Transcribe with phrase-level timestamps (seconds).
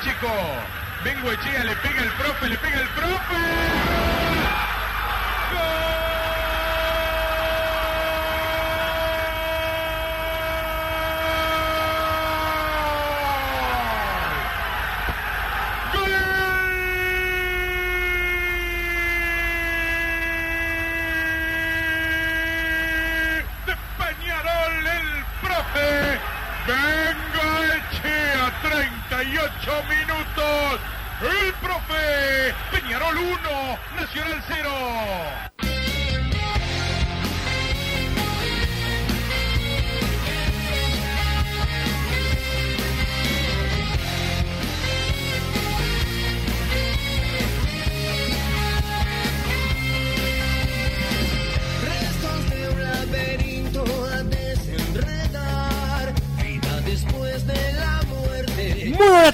[0.00, 0.28] Pacheco.
[1.04, 3.36] Vengo Echea, le pega el profe, le pega el profe.
[23.66, 26.20] de Peñarol, el profe.
[26.66, 30.80] Venga Echea, 38 minutos.
[31.20, 32.54] El profe.
[32.70, 35.49] Peñarol 1, Nacional 0.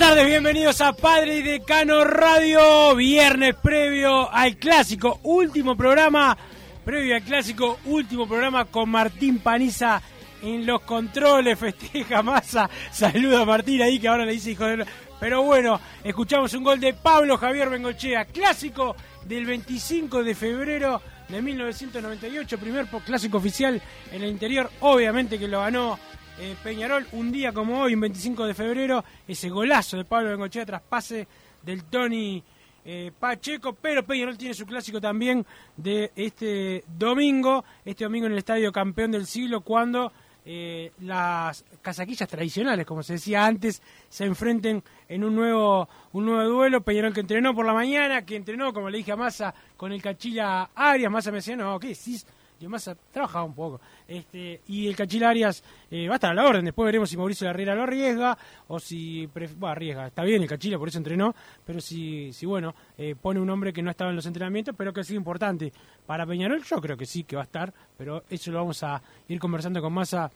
[0.09, 6.39] Tardes, bienvenidos a Padre y Decano Radio, viernes previo al clásico, último programa,
[6.85, 10.01] previo al clásico, último programa con Martín Paniza
[10.43, 14.87] en los controles, festeja masa, saluda a Martín ahí que ahora le dice hijo de...
[15.19, 18.95] Pero bueno, escuchamos un gol de Pablo Javier Bengochea, clásico
[19.25, 25.63] del 25 de febrero de 1998, primer clásico oficial en el interior, obviamente que lo
[25.63, 25.99] ganó
[26.39, 30.67] eh, Peñarol, un día como hoy, un 25 de febrero, ese golazo de Pablo Bengochea
[30.67, 31.27] tras pase
[31.63, 32.43] del Tony
[32.85, 35.45] eh, Pacheco, pero Peñarol tiene su clásico también
[35.77, 40.13] de este domingo, este domingo en el Estadio Campeón del Siglo, cuando
[40.45, 46.49] eh, las casaquillas tradicionales, como se decía antes, se enfrenten en un nuevo, un nuevo
[46.49, 46.83] duelo.
[46.83, 50.01] Peñarol que entrenó por la mañana, que entrenó, como le dije a Massa, con el
[50.01, 51.11] Cachila Arias.
[51.11, 52.25] Massa me decía, no, ¿qué decís?
[52.59, 53.81] Yo Massa trabajaba un poco.
[54.09, 56.65] Este, y el Cachila Arias eh, va a estar a la orden.
[56.65, 58.37] Después veremos si Mauricio Herrera lo arriesga
[58.69, 59.27] o si.
[59.27, 60.07] Bueno, arriesga.
[60.07, 61.35] Está bien el Cachila, por eso entrenó.
[61.65, 64.93] Pero si, si bueno, eh, pone un hombre que no estaba en los entrenamientos, pero
[64.93, 65.73] que es importante
[66.07, 67.73] para Peñarol, yo creo que sí que va a estar.
[67.99, 70.31] Pero eso lo vamos a ir conversando con Massa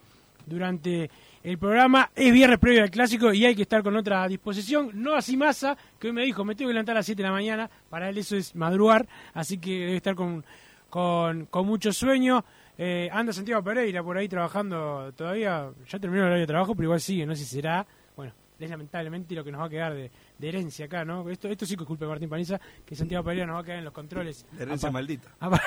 [0.47, 1.11] durante
[1.43, 2.11] el programa.
[2.15, 4.91] Es viernes previo al clásico y hay que estar con otra disposición.
[4.95, 7.29] No así Massa, que hoy me dijo, me tengo que levantar a las 7 de
[7.29, 7.71] la mañana.
[7.89, 10.45] Para él eso es madrugar, así que debe estar con,
[10.91, 12.45] con, con mucho sueño.
[12.77, 15.71] Eh, anda Santiago Pereira por ahí trabajando todavía.
[15.89, 17.25] Ya terminó el horario de trabajo, pero igual sigue.
[17.27, 17.87] No sé si será.
[18.17, 21.29] Bueno, es lamentablemente lo que nos va a quedar de, de herencia acá, ¿no?
[21.31, 23.65] Esto, esto sí que es culpa de Martín Paniza, que Santiago Pereira nos va a
[23.65, 24.47] quedar en los controles.
[24.57, 25.29] La herencia Apa- maldita.
[25.41, 25.63] apa-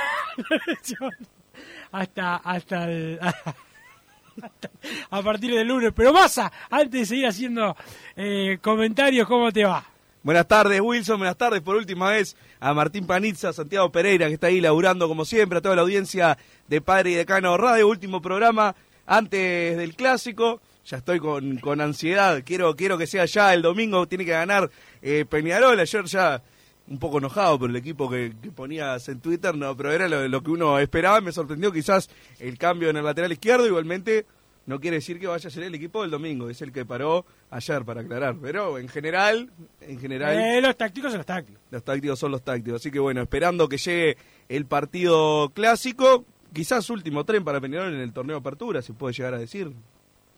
[1.91, 3.19] hasta, hasta el.
[5.11, 5.93] a partir del lunes.
[5.95, 7.75] Pero Massa, antes de seguir haciendo
[8.15, 9.85] eh, comentarios, ¿cómo te va?
[10.23, 11.17] Buenas tardes, Wilson.
[11.17, 15.25] Buenas tardes por última vez a Martín Panizza, Santiago Pereira, que está ahí laburando como
[15.25, 16.37] siempre, a toda la audiencia
[16.69, 17.89] de Padre y Decano Radio.
[17.89, 18.73] Último programa
[19.05, 20.61] antes del clásico.
[20.85, 22.41] Ya estoy con, con ansiedad.
[22.45, 24.07] Quiero, quiero que sea ya el domingo.
[24.07, 24.71] Tiene que ganar
[25.01, 25.77] eh, Peñarol.
[25.77, 26.41] Ayer ya
[26.87, 30.25] un poco enojado por el equipo que, que ponías en Twitter, no, pero era lo,
[30.29, 31.19] lo que uno esperaba.
[31.19, 32.09] Me sorprendió quizás
[32.39, 33.67] el cambio en el lateral izquierdo.
[33.67, 34.25] Igualmente,
[34.65, 37.25] no quiere decir que vaya a ser el equipo del domingo, es el que paró
[37.49, 38.35] ayer para aclarar.
[38.41, 39.49] Pero en general,
[39.81, 41.61] en general, Eh, los tácticos son los tácticos.
[41.71, 42.81] los tácticos son los tácticos.
[42.81, 44.17] Así que bueno, esperando que llegue
[44.49, 49.13] el partido clásico, quizás último tren para Peñarol en el torneo de apertura, se puede
[49.13, 49.71] llegar a decir.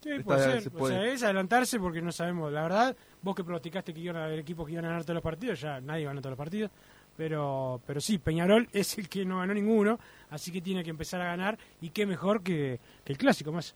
[0.02, 0.62] Sí, Esta puede ser.
[0.62, 2.52] se O sea, es adelantarse porque no sabemos.
[2.52, 5.16] La verdad, vos que pronosticaste que iban a haber equipos que iban a ganar todos
[5.16, 6.72] los partidos, ya nadie ganó todos los partidos.
[7.18, 10.00] Pero, pero sí, Peñarol es el que no ganó ninguno,
[10.30, 11.58] así que tiene que empezar a ganar.
[11.82, 13.74] Y qué mejor que, que el clásico más.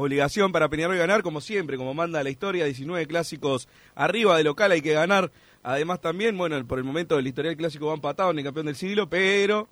[0.00, 3.66] Obligación para Peñarol ganar, como siempre, como manda la historia, 19 clásicos
[3.96, 5.32] arriba de local hay que ganar.
[5.64, 8.76] Además también, bueno, por el momento el historial clásico va empatado en el campeón del
[8.76, 9.68] siglo, pero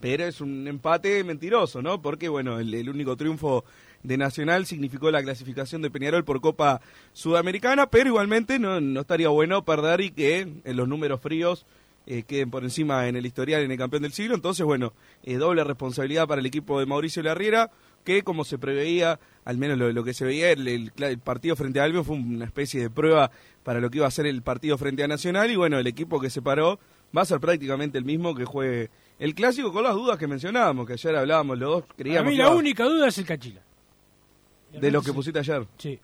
[0.00, 2.02] pero es un empate mentiroso, ¿no?
[2.02, 3.64] Porque, bueno, el, único triunfo
[4.02, 6.80] de Nacional significó la clasificación de Peñarol por Copa
[7.12, 11.66] Sudamericana, pero igualmente no, no estaría bueno perder y que en los números fríos
[12.10, 14.34] eh, queden por encima en el historial en el campeón del siglo.
[14.34, 17.70] Entonces, bueno, eh, doble responsabilidad para el equipo de Mauricio Larriera,
[18.04, 21.56] que como se preveía, al menos lo, lo que se veía, el, el- el partido
[21.56, 23.30] frente a Albion fue una especie de prueba
[23.62, 25.50] para lo que iba a ser el partido frente a Nacional.
[25.50, 26.78] Y bueno, el equipo que se paró
[27.16, 30.86] va a ser prácticamente el mismo que juegue el clásico, con las dudas que mencionábamos,
[30.86, 33.60] que ayer hablábamos los dos, creíamos mí que la única duda es el Cachila.
[34.72, 35.66] de los que pusiste ayer.
[35.78, 35.98] Sí.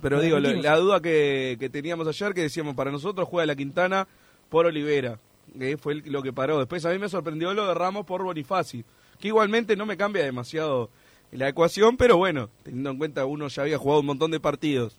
[0.00, 0.64] Pero Lo digo, lo- repetimos.
[0.64, 4.06] la duda que, que teníamos ayer, que decíamos, para nosotros juega la Quintana
[4.48, 5.18] por Olivera,
[5.58, 6.58] que fue el- lo que paró.
[6.58, 8.84] Después a mí me sorprendió lo de Ramos por Bonifaci,
[9.18, 10.90] que igualmente no me cambia demasiado
[11.32, 14.96] la ecuación, pero bueno, teniendo en cuenta uno ya había jugado un montón de partidos,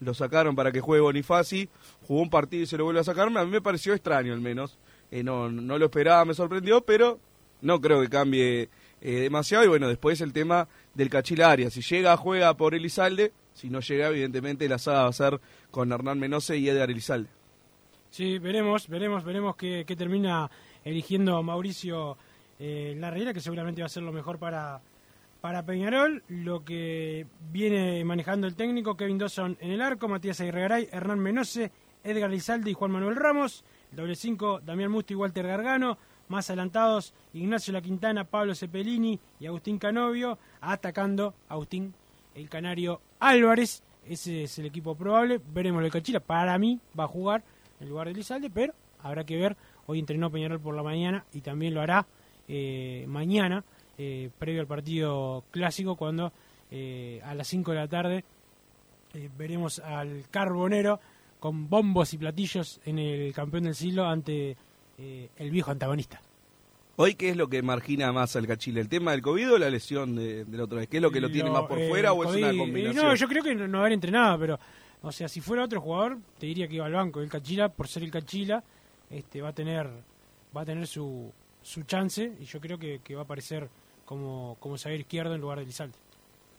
[0.00, 1.68] lo sacaron para que juegue Bonifaci,
[2.06, 4.40] jugó un partido y se lo vuelve a sacar, a mí me pareció extraño al
[4.40, 4.78] menos,
[5.12, 7.18] Eh, no, no lo esperaba, me sorprendió, pero
[7.62, 8.68] no creo que cambie
[9.00, 9.64] eh, demasiado.
[9.64, 11.72] Y bueno, después el tema del Cachila Arias.
[11.72, 13.32] Si llega, juega por Elizalde.
[13.52, 15.40] Si no llega, evidentemente la saga va a ser
[15.72, 17.28] con Hernán Menose y Edgar Elizalde.
[18.10, 20.48] Sí, veremos, veremos, veremos qué, qué termina
[20.84, 22.16] eligiendo Mauricio
[22.60, 24.80] eh, Larriera, que seguramente va a ser lo mejor para,
[25.40, 26.22] para Peñarol.
[26.28, 31.70] Lo que viene manejando el técnico, Kevin Dawson en el arco, Matías Aguirregaray, Hernán Menose,
[32.04, 33.64] Edgar Lizalde y Juan Manuel Ramos.
[33.90, 35.98] El doble 5, Damián Musto y Walter Gargano.
[36.28, 40.38] Más adelantados, Ignacio La Quintana, Pablo Cepelini y Agustín Canovio.
[40.60, 41.94] Atacando Agustín,
[42.34, 43.82] el canario Álvarez.
[44.06, 45.40] Ese es el equipo probable.
[45.52, 46.20] Veremos lo de Cachila.
[46.20, 47.42] Para mí va a jugar
[47.80, 49.56] en lugar de Lizalde, pero habrá que ver.
[49.86, 52.06] Hoy entrenó Peñarol por la mañana y también lo hará
[52.46, 53.64] eh, mañana,
[53.98, 56.32] eh, previo al partido clásico, cuando
[56.70, 58.24] eh, a las 5 de la tarde
[59.14, 61.00] eh, veremos al Carbonero
[61.38, 64.56] con bombos y platillos en el campeón del siglo ante
[64.98, 66.20] el viejo antagonista.
[67.02, 68.78] Hoy, ¿qué es lo que margina más al Cachila?
[68.78, 70.88] ¿El tema del COVID o la lesión de, de la otra vez?
[70.88, 73.06] ¿Qué es lo que lo tiene más por eh, fuera o es una combinación?
[73.06, 74.58] No, yo creo que no, no haber entrenado, pero,
[75.00, 77.22] o sea, si fuera otro jugador, te diría que iba al banco.
[77.22, 78.62] El Cachila, por ser el Cachila,
[79.08, 79.88] este, va a tener,
[80.54, 81.32] va a tener su,
[81.62, 83.68] su chance y yo creo que, que va a aparecer
[84.04, 85.96] como, como zaguero izquierdo en lugar de Lizalde.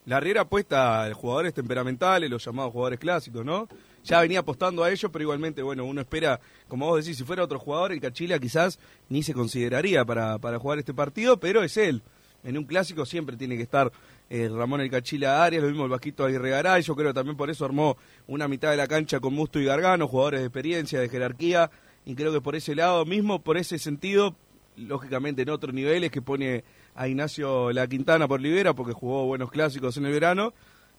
[0.05, 3.67] La Riera apuesta a jugadores temperamentales, los llamados jugadores clásicos, ¿no?
[4.03, 7.43] Ya venía apostando a ellos, pero igualmente, bueno, uno espera, como vos decís, si fuera
[7.43, 11.77] otro jugador, el Cachila quizás ni se consideraría para, para jugar este partido, pero es
[11.77, 12.01] él.
[12.43, 13.91] En un clásico siempre tiene que estar
[14.31, 17.51] eh, Ramón el Cachila Arias, lo mismo el Vasquito Aguirre Garay, yo creo también por
[17.51, 21.09] eso armó una mitad de la cancha con Musto y Gargano, jugadores de experiencia, de
[21.09, 21.69] jerarquía,
[22.05, 24.35] y creo que por ese lado, mismo por ese sentido,
[24.77, 26.63] lógicamente en otro nivel es que pone
[26.95, 30.53] a Ignacio La Quintana por Libera porque jugó buenos clásicos en el verano.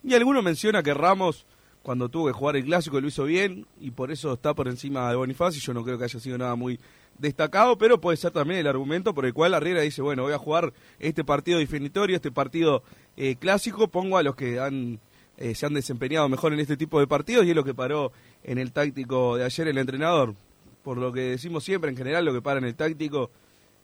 [0.05, 1.47] Y alguno menciona que Ramos,
[1.83, 5.09] cuando tuvo que jugar el clásico, lo hizo bien y por eso está por encima
[5.11, 5.61] de Bonifacio.
[5.61, 6.79] Yo no creo que haya sido nada muy
[7.19, 10.39] destacado, pero puede ser también el argumento por el cual Arriera dice, bueno, voy a
[10.39, 12.83] jugar este partido definitorio, este partido
[13.17, 14.99] eh, clásico, pongo a los que han
[15.39, 18.13] eh, se han desempeñado mejor en este tipo de partidos y es lo que paró
[18.45, 20.35] en el táctico de ayer el entrenador.
[20.83, 23.31] Por lo que decimos siempre, en general, lo que para en el táctico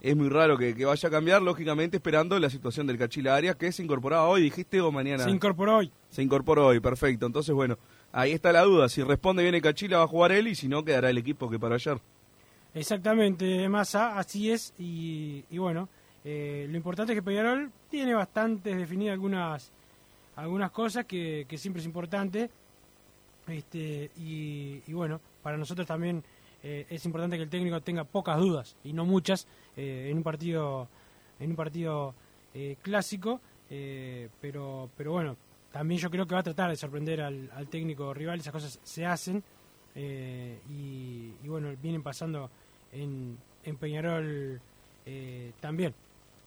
[0.01, 3.57] es muy raro que, que vaya a cambiar, lógicamente esperando la situación del Cachila Arias,
[3.57, 5.25] que se incorporaba hoy, dijiste, o mañana.
[5.25, 5.91] Se incorporó hoy.
[6.11, 7.27] Se incorporó hoy, perfecto.
[7.27, 7.79] Entonces, bueno,
[8.13, 8.89] ahí está la duda.
[8.89, 11.51] Si responde bien el Cachila va a jugar él y si no, quedará el equipo
[11.51, 11.99] que para ayer.
[12.75, 14.73] Exactamente, Massa, así es.
[14.79, 15.89] Y, y bueno,
[16.25, 19.73] eh, lo importante es que Peñarol tiene bastante definidas algunas,
[20.37, 22.51] algunas cosas que, que siempre es importante.
[23.49, 26.23] Este, y, y bueno, para nosotros también
[26.63, 29.47] eh, es importante que el técnico tenga pocas dudas y no muchas
[29.77, 30.89] eh, en un partido
[31.41, 32.15] en un partido
[32.55, 35.37] eh, clásico eh, pero pero bueno
[35.73, 38.81] también yo creo que va a tratar de sorprender al, al técnico rival esas cosas
[38.83, 39.43] se hacen
[39.95, 42.51] eh, y, y bueno vienen pasando
[42.93, 44.61] en, en Peñarol
[45.07, 45.95] eh, también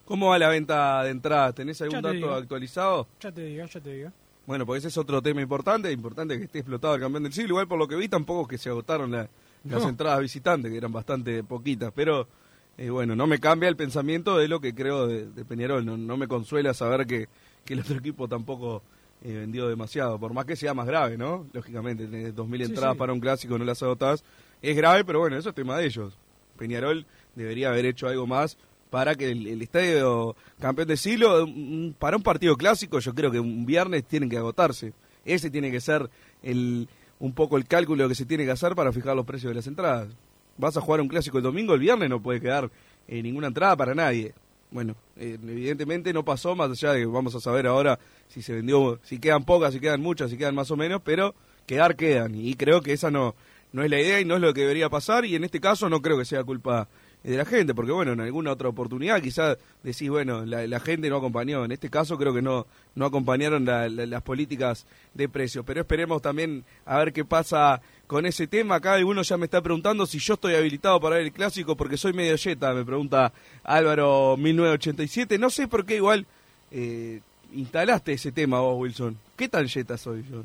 [0.06, 1.56] ¿Cómo va la venta de entradas?
[1.56, 2.34] ¿Tenés algún te dato digo.
[2.34, 3.08] actualizado?
[3.22, 4.12] ya te digo ya te digo
[4.46, 7.50] Bueno, pues ese es otro tema importante, importante que esté explotado el campeón del siglo.
[7.51, 9.30] Igual por lo que vi tampoco es que se agotaron la-
[9.63, 9.89] las No.
[9.89, 11.91] entradas visitantes, que eran bastante poquitas.
[11.96, 12.27] Pero
[12.77, 15.86] eh, bueno, no me cambia el pensamiento de lo que creo de, de Peñarol.
[15.86, 17.27] No, no me consuela saber que,
[17.65, 18.82] que el otro equipo tampoco
[19.24, 20.20] eh, vendió demasiado.
[20.20, 21.46] Por más que sea más grave, ¿no?
[21.53, 23.00] Lógicamente, tener 2.000 Sí, entradas sí.
[23.00, 24.24] para un clásico, no las agotás.
[24.62, 26.18] Es grave, pero bueno, eso es tema de ellos.
[26.58, 28.58] Peñarol debería haber hecho algo más
[28.91, 31.48] para que el, el estadio campeón del siglo,
[31.98, 34.94] para un partido clásico, yo creo que un viernes tienen que agotarse.
[35.24, 36.10] Ese tiene que ser
[36.44, 36.89] el,
[37.22, 39.68] un poco el cálculo que se tiene que hacer para fijar los precios de las
[39.68, 40.08] entradas.
[40.58, 42.70] Vas a jugar un clásico el domingo, el viernes no puede quedar
[43.08, 44.34] eh, ninguna entrada para nadie.
[44.72, 48.54] Bueno, eh, evidentemente no pasó, más allá de que vamos a saber ahora si se
[48.54, 51.36] vendió, si quedan pocas, si quedan muchas, si quedan más o menos, pero
[51.68, 52.34] quedar quedan.
[52.34, 53.36] Y creo que esa no,
[53.72, 55.24] no es la idea y no es lo que debería pasar.
[55.25, 56.88] Y en este caso no creo que sea culpa
[57.24, 61.18] de la gente, porque bueno, en alguna otra oportunidad quizás decís, bueno, la, gente no
[61.18, 65.63] acompañó, en este caso creo que no, no acompañaron la- la- las políticas de precios,
[65.66, 68.75] pero esperemos también a ver qué pasa con ese tema.
[68.75, 71.96] Acá alguno ya me está preguntando si yo estoy habilitado para ver el clásico porque
[71.96, 73.32] soy medio yeta, me pregunta
[73.63, 76.25] Álvaro 1987, no sé por qué igual
[76.72, 77.22] eh,
[77.54, 79.16] instalaste ese tema vos, Wilson.
[79.36, 80.44] ¿Qué tan yeta soy yo?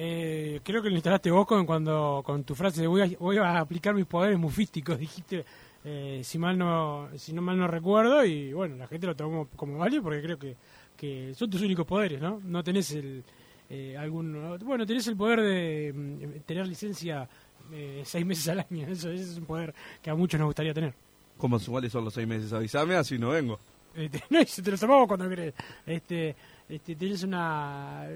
[0.00, 3.36] Eh, creo que lo instalaste vos con, cuando, con tu frase de voy a, voy
[3.38, 5.44] a aplicar mis poderes mufísticos, dijiste,
[5.84, 9.48] eh, si mal no si no mal no recuerdo, y bueno, la gente lo tomó
[9.56, 10.56] como válido porque creo que,
[10.96, 12.40] que son tus únicos poderes, ¿no?
[12.44, 13.24] No tenés el,
[13.70, 17.28] eh, algún, bueno, tenés el poder de mm, tener licencia
[17.72, 20.74] eh, seis meses al año, eso, ese es un poder que a muchos nos gustaría
[20.74, 20.94] tener.
[21.36, 22.52] ¿Cómo cuáles son los seis meses?
[22.52, 23.58] Avísame, así no vengo.
[23.94, 25.54] Este, no, y se te lo tomamos cuando querés.
[25.86, 26.34] Este,
[26.68, 28.06] este, tenés una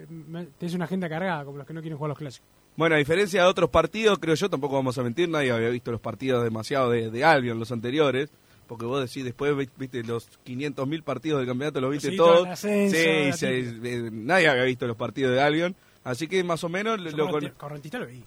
[0.59, 2.49] tenés una agenda cargada, como los que no quieren jugar los clásicos.
[2.77, 5.91] Bueno, a diferencia de otros partidos, creo yo, tampoco vamos a mentir, nadie había visto
[5.93, 8.31] los partidos demasiado de, de Albion, los anteriores,
[8.67, 12.47] porque vos decís, después vi- viste los 500.000 partidos del campeonato, los viste Sí, todos.
[12.49, 13.87] ascenso, sí, típica.
[13.91, 17.29] eh, nadie había visto los partidos de Albion, así que más o menos Yo lo
[17.29, 18.23] con- correnti- Correntista lo vi.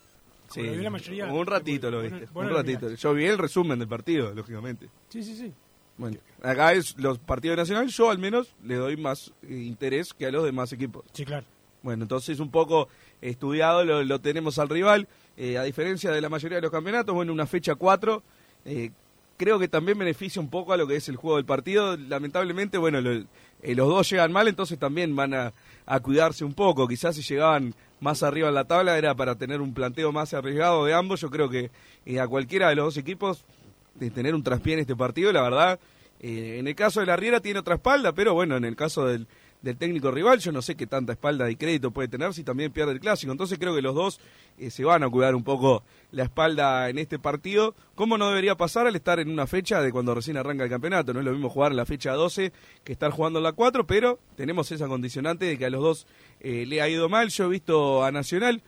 [0.52, 1.26] sí, lo vi la mayoría.
[1.26, 2.94] un ratito lo viste, un ratito.
[2.94, 4.88] Yo vi el resumen del partido, lógicamente.
[5.10, 5.52] Sí, sí, sí.
[5.98, 10.26] Bueno, acá es los partidos nacionales, yo al menos le doy más eh, interés que
[10.28, 11.04] a los demás equipos.
[11.14, 11.46] Sí, claro.
[11.86, 12.90] Bueno, entonces un poco
[13.22, 15.08] estudiado lo, tenemos al rival.
[15.38, 18.24] Eh, a diferencia de la mayoría de los campeonatos, bueno, una fecha 4.
[18.66, 18.90] eh,
[19.38, 21.96] creo que también beneficia un poco a lo que es el juego del partido.
[21.96, 25.54] Lamentablemente, bueno, eh, los dos llegan mal, entonces también van a,
[25.86, 26.88] a cuidarse un poco.
[26.88, 30.86] Quizás si llegaban más arriba en la tabla era para tener un planteo más arriesgado
[30.86, 31.22] de ambos.
[31.22, 31.70] Yo creo que
[32.08, 33.46] eh, a cualquiera de los dos equipos
[33.94, 35.80] de tener un traspié en este partido, la verdad.
[36.20, 39.28] en el caso de la Riera tiene otra espalda, pero bueno, en el caso del,
[39.66, 42.72] del técnico rival, yo no sé qué tanta espalda y crédito puede tener si también
[42.72, 43.32] pierde el clásico.
[43.32, 44.20] Entonces creo que los dos
[44.60, 47.74] eh, se van a cuidar un poco la espalda en este partido.
[47.96, 51.14] ¿Cómo no debería pasar al estar en una fecha de cuando recién arranca el campeonato?
[51.14, 52.54] No es lo mismo jugar en la fecha 12
[52.84, 56.08] que estar jugando en la 4, pero tenemos esa condicionante de que a los dos
[56.42, 57.30] eh, le ha ido mal.
[57.30, 58.62] Yo he visto a Nacional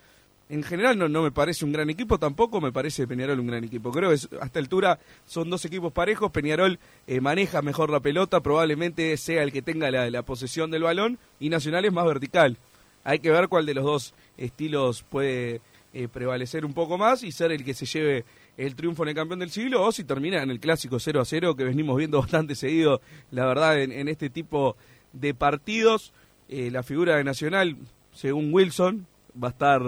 [0.49, 3.63] en general no, no me parece un gran equipo, tampoco me parece Peñarol un gran
[3.63, 3.91] equipo.
[3.91, 7.99] Creo que es- a esta altura son dos equipos parejos, Peñarol eh, maneja mejor la
[7.99, 12.05] pelota, probablemente sea el que tenga la, la posesión del balón y Nacional es más
[12.05, 12.57] vertical.
[13.03, 15.61] Hay que ver cuál de los dos estilos puede
[15.93, 18.25] eh, prevalecer un poco más y ser el que se lleve
[18.57, 21.25] el triunfo en el campeón del siglo o si termina en el clásico 0 a
[21.25, 23.01] 0 que venimos viendo bastante seguido,
[23.31, 24.75] la verdad, en, en este tipo
[25.13, 26.13] de partidos.
[26.49, 27.77] Eh, la figura de Nacional,
[28.13, 29.05] según Wilson,
[29.41, 29.81] va a estar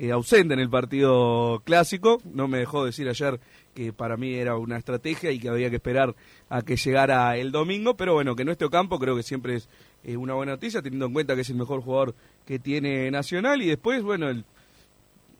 [0.00, 2.22] eh, ausente en el partido clásico.
[2.24, 3.40] No me dejó decir ayer
[3.74, 6.14] que para mí era una estrategia y que había que esperar
[6.48, 9.68] a que llegara el domingo, pero bueno, que no esté Ocampo creo que siempre es
[10.16, 12.14] una buena noticia, teniendo en cuenta que es el mejor jugador
[12.46, 14.44] que tiene Nacional y después, bueno, el,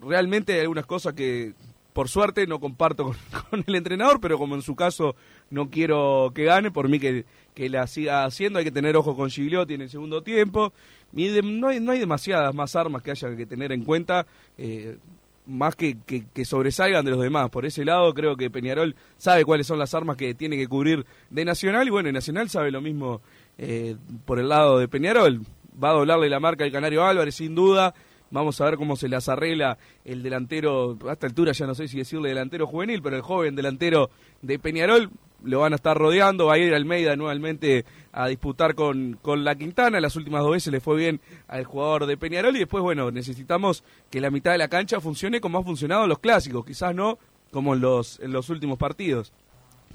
[0.00, 1.54] realmente hay algunas cosas que
[1.92, 3.04] por suerte no comparto
[3.50, 5.16] con el entrenador, pero como en su caso
[5.50, 7.24] no quiero que gane, por mí que,
[7.54, 10.72] que la siga haciendo, hay que tener ojo con Gigliotti en el segundo tiempo,
[11.12, 14.26] no, hay, no hay demasiadas más armas que haya que tener en cuenta,
[14.56, 14.98] eh,
[15.46, 17.48] más que, que, sobresalgan de los demás.
[17.48, 21.06] Por ese lado creo que Peñarol sabe cuáles son las armas que tiene que cubrir
[21.30, 23.22] de Nacional, y bueno, Nacional sabe lo mismo
[23.56, 25.40] eh, por el lado de Peñarol.
[25.82, 27.94] Va a doblarle la marca al Canario Álvarez, sin duda.
[28.30, 31.88] Vamos a ver cómo se las arregla el delantero, a esta altura ya no sé
[31.88, 34.10] si decirle delantero juvenil, pero el joven delantero
[34.42, 35.10] de Peñarol
[35.42, 39.54] lo van a estar rodeando, va a ir Almeida nuevamente a disputar con, con la
[39.54, 43.10] Quintana, las últimas dos veces le fue bien al jugador de Peñarol y después, bueno,
[43.10, 46.94] necesitamos que la mitad de la cancha funcione como ha funcionado en los clásicos, quizás
[46.94, 47.18] no
[47.50, 49.32] como en los, en los últimos partidos.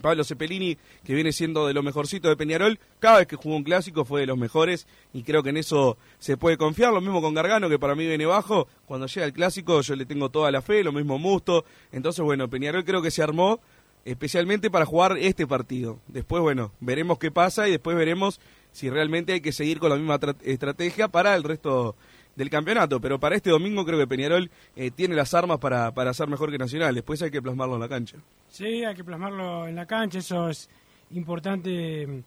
[0.02, 3.64] Pablo Cepelini, que viene siendo de lo mejorcito de Peñarol, cada vez que jugó un
[3.64, 6.94] clásico fue de los mejores y creo que en eso se puede confiar.
[6.94, 8.68] Lo mismo con Gargano, que para mí viene bajo.
[8.86, 11.66] Cuando llega el clásico yo le tengo toda la fe, lo mismo Musto.
[11.92, 13.60] Entonces, bueno, Peñarol creo que se armó
[14.06, 16.00] especialmente para jugar este partido.
[16.08, 18.40] Después, bueno, veremos qué pasa y después veremos
[18.72, 21.96] si realmente hay que seguir con la misma tra- estrategia para el resto
[22.36, 23.00] del campeonato.
[23.00, 26.52] Pero para este domingo creo que Peñarol eh, tiene las armas para, para ser mejor
[26.52, 26.96] que Nacional.
[26.96, 28.18] Después hay que plasmarlo en la cancha.
[28.50, 30.70] Sí, hay que plasmarlo en la cancha, eso es
[31.12, 32.24] importante.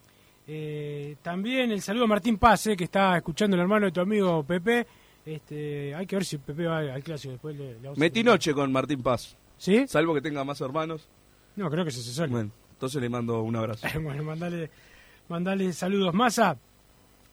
[0.49, 4.45] Eh, también el saludo a Martín Pase, que está escuchando el hermano de tu amigo
[4.45, 4.87] Pepe.
[5.25, 7.56] Este, hay que ver si Pepe va al clásico después.
[7.56, 9.37] Le, Metí noche con Martín Paz.
[9.59, 9.87] ¿Sí?
[9.88, 11.09] Salvo que tenga más hermanos.
[11.57, 12.33] No, creo que se solo.
[12.33, 13.87] Bueno, entonces le mando un abrazo.
[14.03, 14.71] bueno, mandale,
[15.29, 16.15] mandale saludos.
[16.15, 16.57] Massa,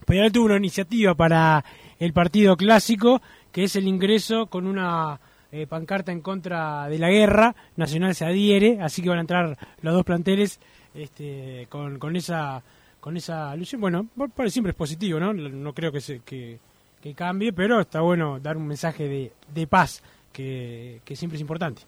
[0.06, 1.64] Peñarol tuvo una iniciativa para
[2.00, 5.20] el partido clásico, que es el ingreso con una
[5.52, 7.56] eh, pancarta en contra de la guerra.
[7.76, 10.60] Nacional se adhiere, así que van a entrar los dos planteles
[10.94, 12.64] este, con, con esa
[13.04, 13.82] con esa alusión.
[13.82, 14.08] Bueno,
[14.48, 15.34] siempre es positivo, ¿no?
[15.34, 16.58] No creo que, se, que,
[17.02, 20.02] que cambie, pero está bueno dar un mensaje de, de paz,
[20.32, 21.82] que, que siempre es importante.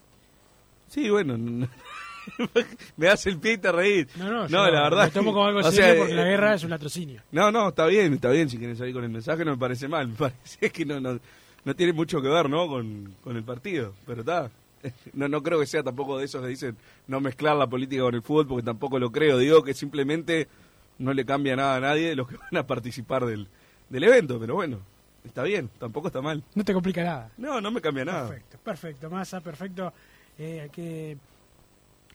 [0.89, 1.37] Sí, bueno,
[2.97, 4.07] me das el pie y te reís.
[4.17, 5.05] No, no, la verdad.
[5.05, 7.21] Lo tomo como algo o serio sea, porque la eh, guerra es un latrocinio.
[7.31, 8.49] No, no, está bien, está bien.
[8.49, 10.07] Si quieren salir con el mensaje, no me parece mal.
[10.15, 11.19] Me parece que no, no,
[11.63, 12.67] no tiene mucho que ver, ¿no?
[12.67, 13.93] Con, con el partido.
[14.05, 14.49] Pero está.
[15.13, 16.77] No, no creo que sea tampoco de esos que dicen
[17.07, 19.39] no mezclar la política con el fútbol, porque tampoco lo creo.
[19.39, 20.47] Digo que simplemente
[20.99, 23.47] no le cambia nada a nadie de los que van a participar del,
[23.89, 24.39] del evento.
[24.39, 24.79] Pero bueno,
[25.23, 26.43] está bien, tampoco está mal.
[26.53, 27.31] No te complica nada.
[27.37, 28.27] No, no me cambia nada.
[28.27, 29.93] Perfecto, perfecto, Massa, perfecto.
[30.37, 31.17] Eh, que,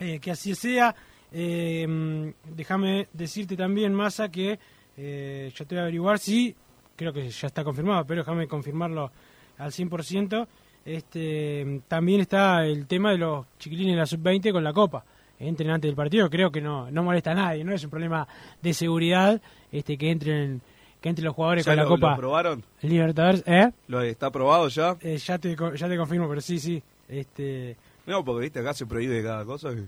[0.00, 0.94] eh, que así sea.
[1.32, 4.58] Eh, déjame decirte también, Massa, que
[4.96, 6.54] eh, yo te voy a averiguar si,
[6.96, 9.10] creo que ya está confirmado, pero déjame confirmarlo
[9.58, 10.46] al 100%.
[10.84, 15.04] Este, también está el tema de los chiquilines de la sub-20 con la copa.
[15.38, 18.28] Entren antes del partido, creo que no, no molesta a nadie, no es un problema
[18.60, 19.40] de seguridad
[19.72, 20.60] este que entren
[21.00, 22.64] que entren los jugadores ¿Ya con la lo, copa lo probaron?
[22.82, 23.70] Libertadores, ¿eh?
[23.88, 24.98] ¿Lo está aprobado ya?
[25.00, 26.82] Eh, ya te ya te confirmo, pero sí, sí.
[27.08, 27.74] Este,
[28.10, 29.84] No, porque viste, acá se prohíbe cada cosa que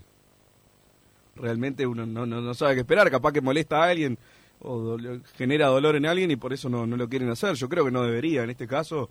[1.37, 3.11] realmente uno no, no, no sabe qué esperar.
[3.11, 4.19] Capaz que molesta a alguien
[4.61, 4.97] o
[5.37, 7.55] genera dolor en alguien y por eso no, no lo quieren hacer.
[7.55, 9.11] Yo creo que no debería, en este caso,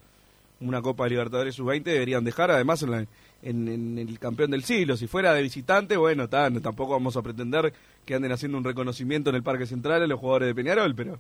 [0.62, 3.06] una Copa de Libertadores sub-20 deberían dejar, además, en, la-
[3.44, 4.96] en- el campeón del siglo.
[4.96, 7.74] Si fuera de visitante, bueno, ta, no- tampoco vamos a pretender
[8.06, 11.20] que anden haciendo un reconocimiento en el Parque Central a los jugadores de Peñarol, pero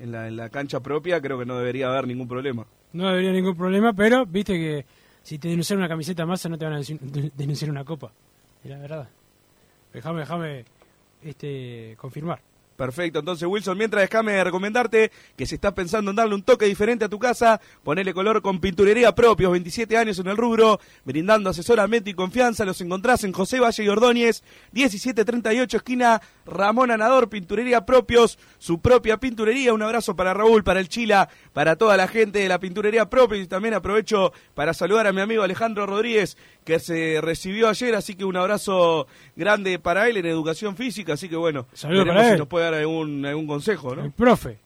[0.00, 2.66] en la, en la cancha propia creo que no debería haber ningún problema.
[2.94, 4.86] no debería ningún problema, pero viste que
[5.28, 8.10] si te denuncian una camiseta masa no te van a denunci- de- denunciar una copa.
[8.64, 9.08] Es la verdad.
[9.92, 10.64] Déjame, déjame
[11.22, 12.40] este, confirmar.
[12.78, 17.04] Perfecto, entonces Wilson, mientras déjame recomendarte que si estás pensando en darle un toque diferente
[17.04, 22.08] a tu casa, ponele color con pinturería propios, 27 años en el rubro, brindando asesoramiento
[22.08, 28.38] y confianza, los encontrás en José Valle y Ordóñez, 1738 esquina Ramón Anador, pinturería propios,
[28.58, 32.48] su propia pinturería, un abrazo para Raúl, para el Chila, para toda la gente de
[32.48, 36.36] la pinturería propios y también aprovecho para saludar a mi amigo Alejandro Rodríguez,
[36.68, 41.26] que se recibió ayer, así que un abrazo grande para él en educación física, así
[41.26, 42.38] que bueno, Saludos para si él.
[42.40, 44.10] nos puede dar algún, algún consejo, El ¿no?
[44.10, 44.58] profe.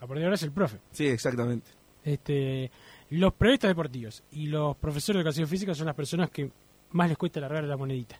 [0.00, 0.78] A partir de ahora es el profe.
[0.92, 1.70] Sí, exactamente.
[2.04, 2.70] Este,
[3.10, 6.50] los periodistas deportivos y los profesores de educación física son las personas que
[6.92, 8.18] más les cuesta largar la monedita.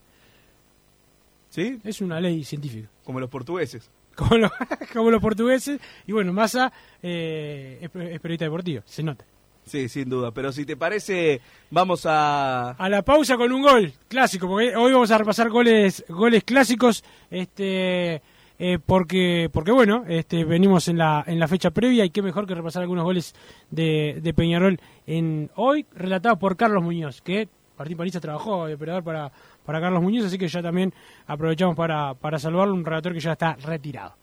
[1.48, 1.78] ¿Sí?
[1.84, 2.88] Es una ley científica.
[3.04, 3.90] Como los portugueses.
[4.14, 4.52] Como, los-
[4.92, 5.80] como los portugueses.
[6.06, 6.70] Y bueno, Massa
[7.02, 9.24] eh, es, es periodista deportivo, se nota.
[9.64, 10.32] Sí, sin duda.
[10.32, 12.70] Pero si te parece, vamos a...
[12.70, 17.04] A la pausa con un gol clásico, porque hoy vamos a repasar goles goles clásicos,
[17.30, 18.22] este
[18.58, 22.46] eh, porque porque bueno, este venimos en la en la fecha previa y qué mejor
[22.46, 23.34] que repasar algunos goles
[23.70, 27.48] de, de Peñarol en hoy relatado por Carlos Muñoz, que
[27.78, 29.32] Martín Paniza trabajó de operador para
[29.64, 30.92] para Carlos Muñoz, así que ya también
[31.26, 34.21] aprovechamos para para saludarlo, un relator que ya está retirado.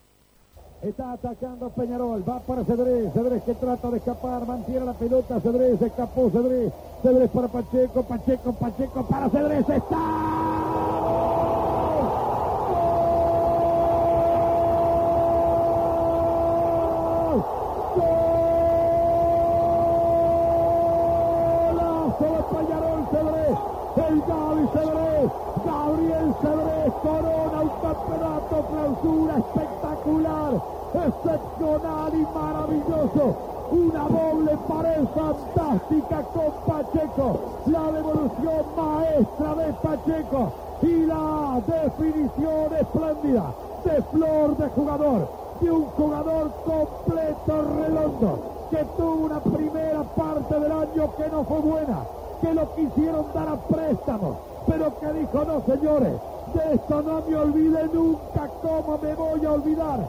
[0.82, 5.82] Está atacando Peñarol, va para Cedrés, Cedrés que trata de escapar, mantiene la pelota, Cedrés,
[5.82, 6.72] escapó Cedrés,
[7.04, 10.80] Cedrés para Pacheco, Pacheco, Pacheco para Cedrés, está.
[24.10, 25.30] El Gaby Cedrés,
[25.66, 29.36] Gabriel Cedrés corona un campeonato clausura
[30.10, 30.62] espectacular,
[30.94, 33.36] excepcional y maravilloso.
[33.72, 43.54] Una doble pared fantástica con Pacheco, la devolución maestra de Pacheco y la definición espléndida
[43.86, 45.30] de flor de jugador,
[45.62, 48.40] de un jugador completo redondo,
[48.72, 52.00] que tuvo una primera parte del año que no fue buena,
[52.42, 54.38] que lo quisieron dar a préstamo,
[54.70, 56.14] pero que dijo, no señores,
[56.54, 60.00] de esto no me olvide nunca, ¿cómo me voy a olvidar?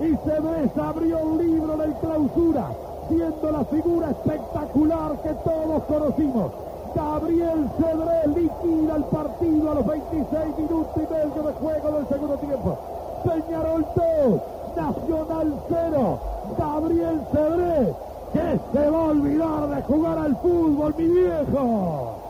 [0.00, 2.70] Y Cedrés abrió un libro de clausura,
[3.08, 6.52] siendo la figura espectacular que todos conocimos.
[6.94, 12.36] Gabriel Cedrés liquida el partido a los 26 minutos y medio de juego del segundo
[12.36, 12.78] tiempo.
[13.24, 14.40] Peñarol 2,
[14.76, 16.18] Nacional 0,
[16.58, 17.94] Gabriel Cedrés,
[18.32, 22.29] que se va a olvidar de jugar al fútbol, mi viejo.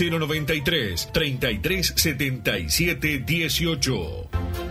[0.09, 4.70] 093 33 77 18.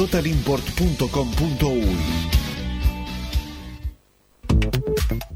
[0.01, 2.50] www.totalimport.com.uy.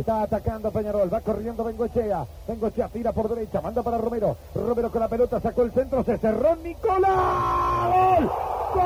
[0.00, 2.24] Está atacando Peñarol, va corriendo Bengochea.
[2.48, 4.34] Bengochea tira por derecha, manda para Romero.
[4.54, 7.84] Romero con la pelota, sacó el centro, se cerró Nicolás.
[7.92, 8.30] ¡Gol!
[8.74, 8.80] ¡Gol!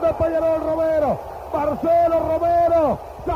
[0.00, 1.18] de Peñarol Romero.
[1.56, 1.66] Va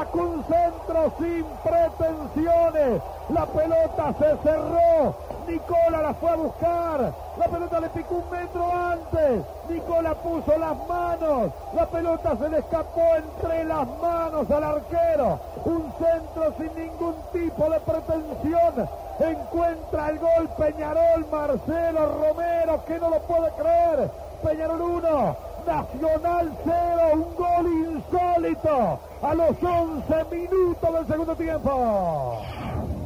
[0.05, 3.03] busca un centro sin pretensiones.
[3.29, 5.15] La pelota se cerró.
[5.47, 7.15] Nicola la fue a buscar.
[7.39, 9.45] La pelota le picó un metro antes.
[9.69, 11.53] Nicola puso las manos.
[11.75, 13.65] La pelota se le escapó entre
[14.01, 15.41] manos al arquero.
[15.65, 18.89] Un centro sin ningún tipo de pretensión.
[19.19, 24.11] Encuentra el gol Peñarol Marcelo Romero que no lo puede creer.
[24.43, 26.75] Peñarol 1, Nacional 0,
[27.15, 32.43] un gol insólito a los 11 minutos del segundo tiempo.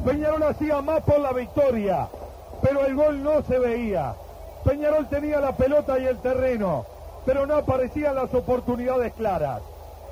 [0.05, 2.07] Peñarol hacía más por la victoria,
[2.61, 4.13] pero el gol no se veía.
[4.63, 6.85] Peñarol tenía la pelota y el terreno,
[7.25, 9.61] pero no aparecían las oportunidades claras.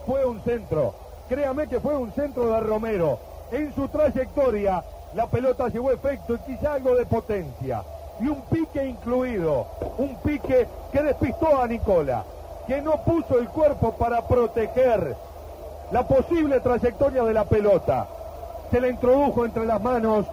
[0.09, 0.95] Fue un centro,
[1.29, 3.19] créame que fue un centro de Romero.
[3.51, 7.83] En su trayectoria, la pelota llevó efecto y quizá algo de potencia.
[8.19, 9.67] Y un pique incluido,
[9.99, 12.23] un pique que despistó a Nicola,
[12.65, 15.15] que no puso el cuerpo para proteger
[15.91, 18.07] la posible trayectoria de la pelota.
[18.71, 20.25] Se la introdujo entre las manos.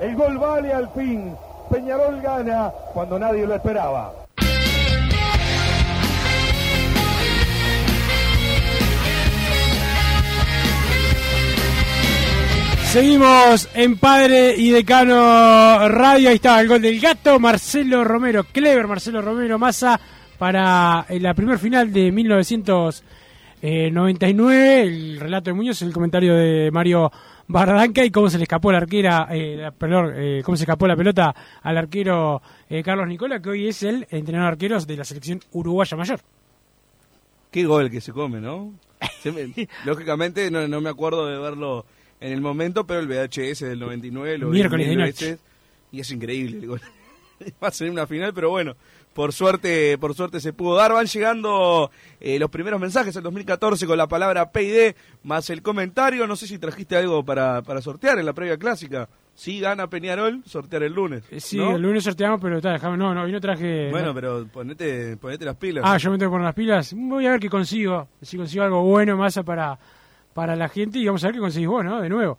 [0.00, 1.32] El gol vale al fin.
[1.70, 4.25] Peñarol gana cuando nadie lo esperaba.
[13.00, 16.30] Seguimos en Padre y Decano Radio.
[16.30, 17.38] Ahí está el gol del gato.
[17.38, 20.00] Marcelo Romero, clever Marcelo Romero Massa
[20.38, 24.82] para eh, la primer final de 1999.
[24.82, 27.12] El relato de Muñoz, el comentario de Mario
[27.48, 30.86] Bardanca y cómo se le escapó la arquera, eh, la- perdón, eh, cómo se escapó
[30.86, 34.96] la pelota al arquero eh, Carlos Nicola, que hoy es el entrenador de arqueros de
[34.96, 36.20] la selección uruguaya mayor.
[37.50, 38.72] Qué gol que se come, ¿no?
[39.22, 41.84] Se me- lógicamente no, no me acuerdo de verlo
[42.20, 45.06] en el momento, pero el VHS del 99 lo Miércoles de noche.
[45.06, 45.40] veces
[45.92, 46.80] y es increíble el gol.
[47.62, 48.74] Va a ser una final, pero bueno,
[49.12, 50.92] por suerte, por suerte se pudo dar.
[50.92, 56.26] Van llegando eh, los primeros mensajes del 2014 con la palabra PID más el comentario.
[56.26, 59.08] No sé si trajiste algo para, para sortear en la previa clásica.
[59.34, 61.24] Si gana Peñarol, sortear el lunes.
[61.30, 61.76] Eh, Sí, ¿no?
[61.76, 63.90] el lunes sorteamos, pero está, déjame, no, no, hoy no traje.
[63.90, 64.14] Bueno, no.
[64.14, 65.84] pero ponete, ponete las pilas.
[65.86, 66.94] Ah, yo me tengo que poner las pilas.
[66.96, 68.08] Voy a ver qué consigo.
[68.22, 69.78] Si consigo algo bueno, masa para,
[70.36, 70.98] para la gente.
[70.98, 72.00] Y vamos a ver qué conseguís vos, ¿no?
[72.00, 72.38] De nuevo.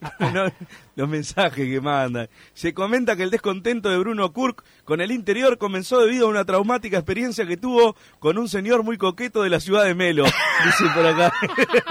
[0.96, 2.28] Los mensajes que mandan.
[2.52, 6.44] Se comenta que el descontento de Bruno Kurk con el interior comenzó debido a una
[6.44, 10.24] traumática experiencia que tuvo con un señor muy coqueto de la ciudad de Melo.
[10.64, 11.32] Dice por acá.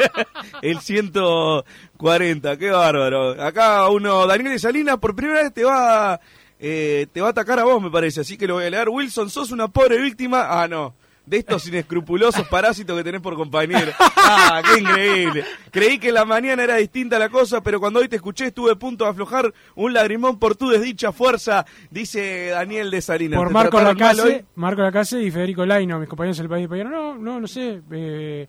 [0.62, 3.42] el 140, qué bárbaro.
[3.42, 6.20] Acá uno, Daniel Salinas, por primera vez te va,
[6.60, 8.22] eh, te va a atacar a vos, me parece.
[8.22, 8.90] Así que lo voy a leer.
[8.90, 10.48] Wilson, sos una pobre víctima.
[10.50, 10.94] Ah, no.
[11.26, 13.94] De estos inescrupulosos parásitos que tenés por compañero.
[13.98, 15.46] Ah, qué increíble.
[15.72, 18.72] Creí que en la mañana era distinta la cosa, pero cuando hoy te escuché estuve
[18.74, 23.38] a punto de aflojar un lagrimón por tu desdicha fuerza, dice Daniel de Salinas.
[23.40, 24.44] Por ¿Te Marco Lacase?
[24.56, 26.90] Marco Lacase y Federico Laino, mis compañeros del país de Payano.
[26.90, 27.82] No, no, no sé.
[27.92, 28.48] Eh,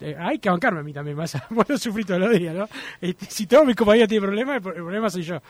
[0.00, 1.36] eh, hay que bancarme a mí también, más.
[1.50, 2.68] Bueno, sufrí todos los días, ¿no?
[3.00, 5.40] Este, si todos mis compañeros tienen problemas, el pro- el problema soy yo.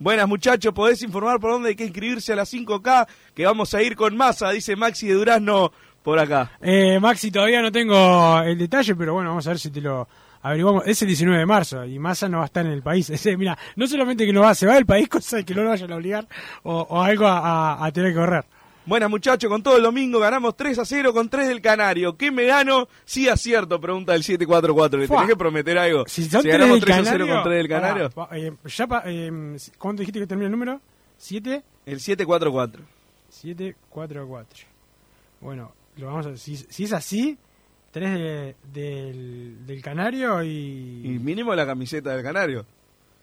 [0.00, 3.82] Buenas muchachos, podés informar por dónde hay que inscribirse a las 5K, que vamos a
[3.82, 5.70] ir con masa, dice Maxi de Durazno
[6.02, 6.52] por acá.
[6.62, 10.08] Eh, Maxi, todavía no tengo el detalle, pero bueno, vamos a ver si te lo
[10.40, 10.84] averiguamos.
[10.86, 13.12] Es el 19 de marzo y Massa no va a estar en el país.
[13.38, 15.92] Mira, no solamente que no va, se va del país, cosa que no lo vayan
[15.92, 16.26] a obligar
[16.62, 17.38] o, o algo a,
[17.74, 18.46] a- a tener que correr.
[18.86, 22.16] Buenas muchachos, con todo el domingo ganamos 3 a 0 con 3 del Canario.
[22.16, 22.88] ¿Qué me gano?
[23.04, 24.98] Sí acierto, pregunta el 744.
[24.98, 26.04] ¿Le tenés que prometer algo?
[26.08, 28.10] Si son tres ganamos del 3 a 0 Canario, con 3 del Canario.
[28.32, 30.80] eh, ya pa- eh, ¿Cuánto dijiste que termina el número?
[31.18, 31.62] ¿Siete?
[31.86, 32.82] El 744.
[33.28, 34.66] 7, 4, 4.
[35.40, 37.36] Bueno, lo vamos a, si, si es así,
[37.92, 41.02] tres de- del, del Canario y...
[41.04, 42.64] Y mínimo la camiseta del Canario.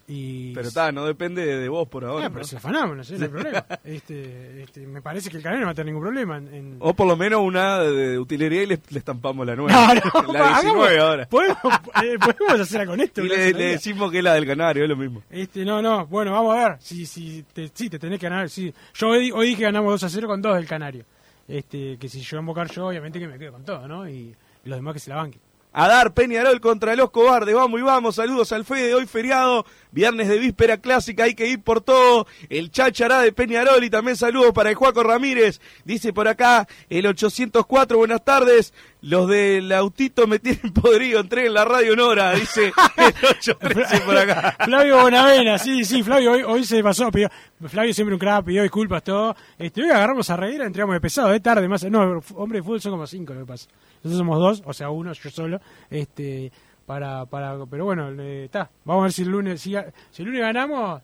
[0.09, 0.53] Y...
[0.53, 2.27] Pero está, no depende de, vos por ahora.
[2.27, 2.47] Ah, pero ¿no?
[2.47, 3.65] se afanamos, no sé, no hay problema.
[3.83, 6.53] Este, este, me parece que el Canario no va a tener ningún problema en...
[6.53, 9.93] en- O por lo menos una de, utilería y le, le estampamos la nueva.
[10.13, 11.25] No, no, la 19 hagamos- ahora.
[11.27, 11.57] Podemos,
[12.03, 13.21] eh, podemos hacer algo con esto.
[13.21, 15.23] Y le, le decimos que es la del Canario, es lo mismo.
[15.29, 16.77] Este, no, no, bueno, vamos a ver.
[16.79, 18.49] Si, si, te, sí, te tenés que ganar.
[18.49, 18.73] Sí.
[18.93, 21.03] Yo hoy, hoy dije que ganamos 2 a 0 con 2 del Canario.
[21.49, 24.07] Este, que si yo invocar yo, obviamente que me quedo con todo, ¿no?
[24.07, 25.41] Y, y los demás que se la banquen.
[25.79, 30.27] A dar Peñarol contra los cobardes, vamos y vamos, saludos al Fede, hoy feriado, viernes
[30.27, 34.53] de víspera clásica, hay que ir por todo, el chachará de Peñarol y también saludos
[34.53, 40.39] para el Juaco Ramírez, dice por acá el 804, buenas tardes, los del autito me
[40.39, 44.57] tienen podrido, entreguen la radio Nora, dice el 813 por acá.
[44.65, 47.29] Flavio Bonavena, sí, sí, Flavio hoy, hoy se pasó, pidió,
[47.67, 49.35] Flavio siempre un crack, pidió disculpas, todo.
[49.59, 52.81] Este, hoy agarramos a Reguera, entramos de pesado, de tarde, más, no, hombre de fútbol
[52.81, 53.67] son como cinco lo que pasa.
[54.03, 56.51] Nosotros somos dos, o sea, uno, yo solo, este,
[56.85, 61.01] para, para, pero bueno, está, vamos a ver si el lunes, si, el lunes ganamos,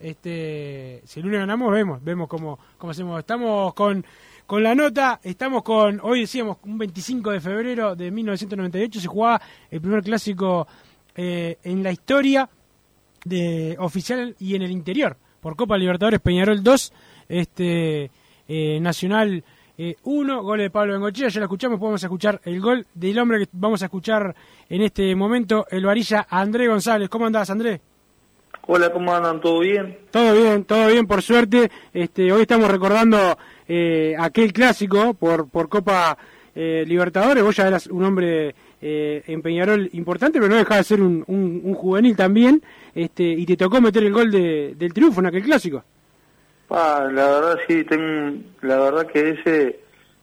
[0.00, 3.18] Este, si el lunes ganamos, vemos, vemos cómo, cómo hacemos.
[3.18, 4.04] Estamos con,
[4.46, 9.40] con la nota, estamos con, hoy decíamos, un 25 de febrero de 1998 se jugaba
[9.70, 10.66] el primer clásico
[11.14, 12.48] eh, en la historia
[13.24, 16.92] de oficial y en el interior, por Copa Libertadores Peñarol 2,
[17.28, 18.10] este,
[18.46, 19.42] eh, Nacional
[19.78, 23.48] 1, gol de Pablo Bengochea, ya lo escuchamos, podemos escuchar el gol del hombre que
[23.52, 24.34] vamos a escuchar
[24.68, 27.08] en este momento, el varilla André González.
[27.08, 27.80] ¿Cómo andás, André?
[28.68, 29.40] Hola, ¿cómo andan?
[29.40, 29.98] ¿Todo bien?
[30.10, 31.70] Todo bien, todo bien, por suerte.
[31.92, 36.16] Este, hoy estamos recordando eh, aquel clásico por, por Copa
[36.54, 37.44] eh, Libertadores.
[37.44, 41.22] Vos ya eras un hombre eh, en Peñarol importante, pero no dejaba de ser un,
[41.28, 42.62] un, un, juvenil también.
[42.94, 45.84] Este, y te tocó meter el gol de, del triunfo en aquel clásico.
[46.68, 49.80] Ah, la verdad sí, tengo, la verdad que ese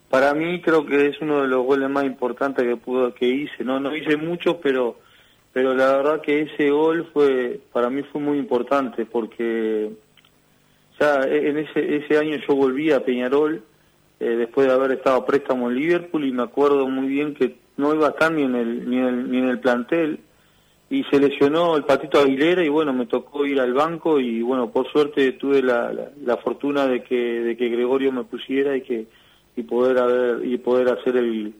[0.09, 3.63] para mí creo que es uno de los goles más importantes que pudo que hice.
[3.63, 4.97] No, no hice mucho, pero
[5.53, 9.91] pero la verdad que ese gol fue para mí fue muy importante porque
[10.99, 13.63] ya en ese ese año yo volví a Peñarol
[14.19, 17.95] eh, después de haber estado préstamo en Liverpool y me acuerdo muy bien que no
[17.95, 20.19] iba a estar ni en el ni en el, ni en el plantel
[20.93, 24.69] y se lesionó el Patito Aguilera y bueno, me tocó ir al banco y bueno,
[24.69, 28.81] por suerte tuve la, la, la, fortuna de que de que Gregorio me pusiera y
[28.81, 29.07] que
[29.55, 31.55] y poder haber y poder hacer el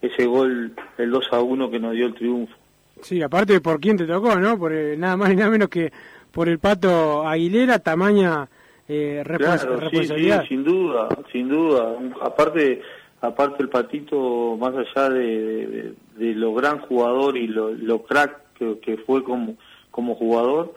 [0.00, 2.54] ese gol el 2 a 1 que nos dio el triunfo.
[3.02, 4.58] Sí, aparte por quién te tocó, ¿no?
[4.58, 5.92] Por el, nada más y nada menos que
[6.32, 8.48] por el Pato Aguilera, tamaña
[8.88, 10.40] eh, claro, responsabilidad.
[10.40, 11.98] Sí, sí, sin duda, sin duda.
[12.22, 12.80] Aparte
[13.20, 18.48] aparte el Patito más allá de, de, de lo gran jugador y lo, lo crack
[18.80, 19.56] que, fue como,
[19.90, 20.74] como jugador,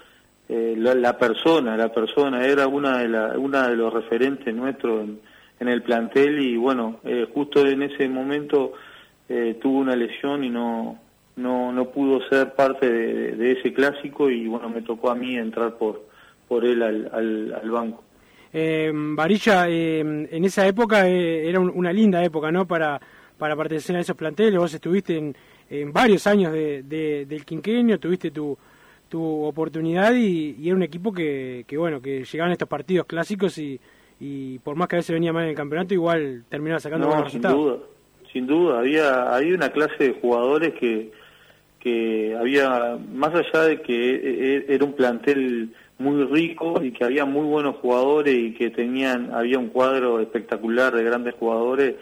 [0.49, 5.07] eh, la, la, persona, la persona era una de, la, una de los referentes nuestros
[5.59, 8.73] en, el plantel y bueno, eh, justo en ese momento
[9.29, 10.99] eh, tuvo una lesión y no,
[11.37, 15.77] no, no pudo ser parte de, ese clásico y bueno, me tocó a mí entrar
[15.77, 16.03] por,
[16.47, 18.03] por él al, al, al banco.
[18.55, 22.67] Eh, Varilla, eh, en esa época eh, era un, una linda época, ¿no?
[22.67, 23.01] Para,
[23.37, 24.59] para pertenecer a esos planteles.
[24.59, 25.35] Vos estuviste en,
[25.69, 28.57] en varios años de, de, del quinquenio, tuviste tu,
[29.09, 33.57] tu oportunidad y, y, era un equipo que, que, bueno, que llegaban estos partidos clásicos
[33.57, 33.79] y,
[34.19, 37.13] y por más que a veces venía mal en el campeonato, igual terminaba sacando no,
[37.13, 37.79] buenos sin resultados.
[37.79, 37.87] Duda,
[38.31, 41.11] sin duda, había, había una clase de jugadores que,
[41.79, 47.45] que había, más allá de que era un plantel muy rico y que había muy
[47.45, 51.95] buenos jugadores y que tenían había un cuadro espectacular de grandes jugadores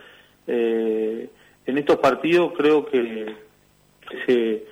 [0.48, 1.30] eh,
[1.66, 3.36] en estos partidos creo que
[4.26, 4.66] se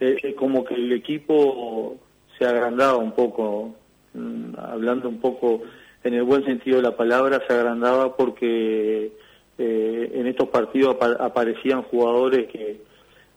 [0.00, 1.96] eh, como que el equipo
[2.38, 3.74] se agrandaba un poco
[4.14, 5.62] mm, hablando un poco
[6.02, 9.12] en el buen sentido de la palabra se agrandaba porque
[9.58, 12.80] eh, en estos partidos ap aparecían jugadores que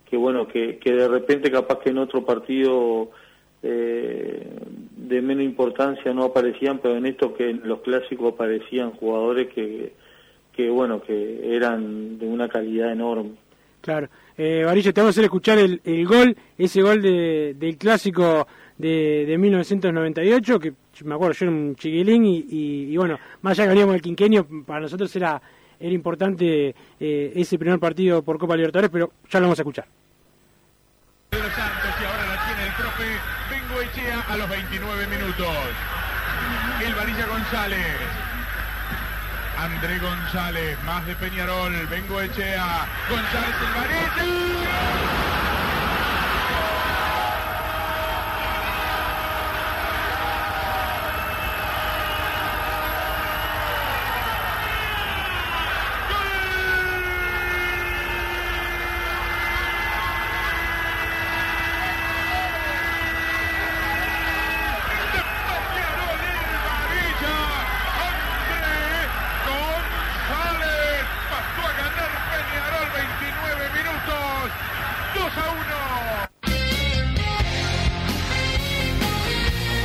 [0.09, 3.11] que bueno que, que de repente capaz que en otro partido
[3.63, 4.45] eh,
[4.97, 9.93] de menos importancia no aparecían, pero en esto que en los clásicos aparecían jugadores que,
[10.51, 13.31] que bueno, que eran de una calidad enorme.
[13.81, 14.09] Claro.
[14.37, 19.25] Eh, te vamos a hacer escuchar el, el gol, ese gol de, del clásico de,
[19.27, 23.69] de 1998, que me acuerdo, yo era un chiquilín y, y, bueno, más allá que
[23.69, 25.41] veníamos del quinquenio, para nosotros era,
[25.79, 29.85] era importante eh, ese primer partido por Copa Libertadores, pero ya lo vamos a escuchar.
[34.29, 35.47] a los 29 minutos.
[36.85, 38.22] El Varilla González.
[39.57, 41.87] André González, más de Peñarol.
[41.87, 42.87] Vengo Echea.
[43.09, 43.55] González
[44.21, 45.32] el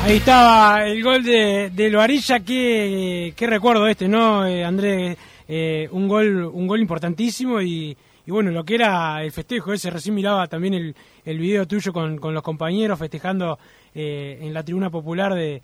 [0.09, 5.19] Ahí estaba el gol de, de Loarilla, qué, recuerdo este, ¿no, eh, Andrés?
[5.47, 7.95] Eh, un gol un gol importantísimo y,
[8.27, 12.43] bueno, lo que era el festejo ese, recién miraba también el, video tuyo con, los
[12.43, 13.59] compañeros festejando
[13.95, 15.61] eh, en la tribuna popular de,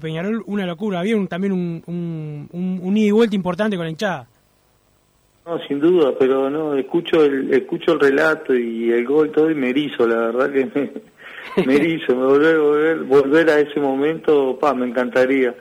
[0.00, 3.84] Peñarol, una locura, había un, también un, un, un, un ida y vuelta importante con
[3.84, 4.26] la hinchada.
[5.44, 9.54] No, sin duda, pero no, escucho el, escucho el relato y el gol todo y
[9.54, 10.92] me erizo, la verdad que me
[11.66, 15.54] me hizo, me volver, volver, volver a ese momento, pa, me encantaría.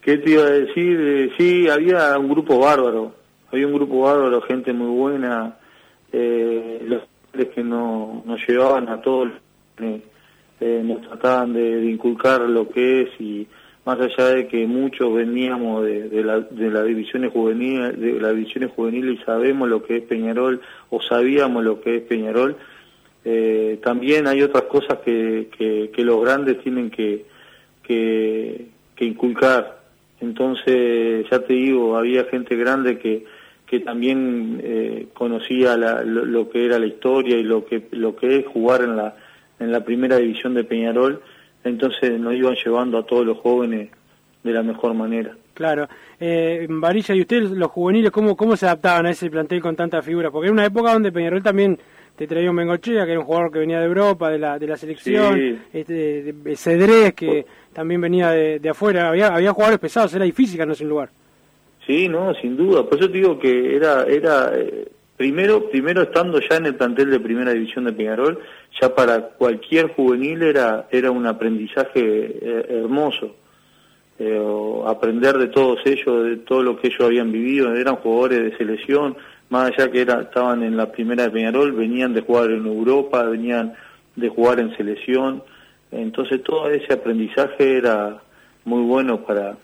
[0.00, 1.00] ¿Qué te iba a decir?
[1.00, 3.14] Eh, sí, había un grupo bárbaro,
[3.50, 5.56] había un grupo bárbaro, gente muy buena,
[6.12, 7.02] eh, los
[7.54, 9.30] que no, nos llevaban a todos,
[9.78, 10.02] eh,
[10.60, 13.46] nos trataban de, de, inculcar lo que es y
[13.84, 18.70] más allá de que muchos veníamos de, la, de las divisiones juveniles, de las divisiones
[18.70, 20.60] juveniles y sabemos lo que es Peñarol
[20.90, 22.56] o sabíamos lo que es Peñarol,
[23.24, 25.48] eh, también hay otras cosas que,
[25.92, 27.24] que, los grandes tienen que,
[27.82, 29.80] que, que inculcar.
[30.20, 33.24] Entonces, ya te digo, había gente grande que,
[33.66, 38.14] que también eh, conocía la, lo, lo, que era la historia y lo que, lo
[38.14, 39.16] que es jugar en la,
[39.58, 41.20] en la primera división de Peñarol
[41.64, 43.90] entonces nos iban llevando a todos los jóvenes
[44.42, 45.36] de la mejor manera.
[45.54, 45.86] Claro.
[46.18, 50.00] Eh, Varilla, ¿y ustedes, los juveniles, cómo, cómo se adaptaban a ese plantel con tanta
[50.02, 50.30] figura?
[50.30, 51.78] Porque era una época donde Peñarol también
[52.16, 54.66] te traía un Bengochea, que era un jugador que venía de Europa, de la, de
[54.66, 55.58] la selección, Sí.
[55.72, 55.92] este,
[56.22, 59.08] de, de Cedrés, que también venía de, de afuera.
[59.08, 61.10] Había, había jugadores pesados, era difícil ganarse un lugar.
[61.86, 62.84] Sí, no, sin duda.
[62.88, 67.10] Por eso te digo que era, era eh, primero, primero estando ya en el plantel
[67.10, 68.38] de primera división de Peñarol,
[68.80, 73.36] ya para cualquier juvenil era, era un aprendizaje eh, hermoso.
[74.18, 78.56] Eh, aprender de todos ellos, de todo lo que ellos habían vivido, eran jugadores de
[78.56, 79.16] selección,
[79.48, 83.22] más allá que era, estaban en la primera de Peñarol, venían de jugar en Europa,
[83.24, 83.74] venían
[84.14, 85.42] de jugar en selección,
[85.90, 88.22] entonces todo ese aprendizaje era
[88.64, 89.56] muy bueno para,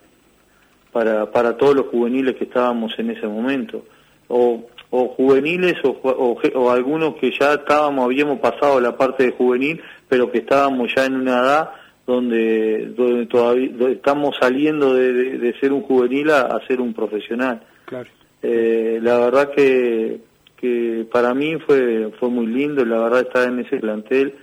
[0.93, 3.85] para, para todos los juveniles que estábamos en ese momento.
[4.29, 9.33] O, o juveniles o, o, o algunos que ya estábamos, habíamos pasado la parte de
[9.33, 11.71] juvenil, pero que estábamos ya en una edad
[12.07, 16.81] donde, donde todavía donde estamos saliendo de, de- de ser un juvenil a, a ser
[16.81, 17.61] un profesional.
[17.85, 18.09] Claro.
[18.43, 20.21] Eh, la verdad que,
[20.57, 24.35] que para mí fue, fue muy lindo, la verdad estar en ese plantel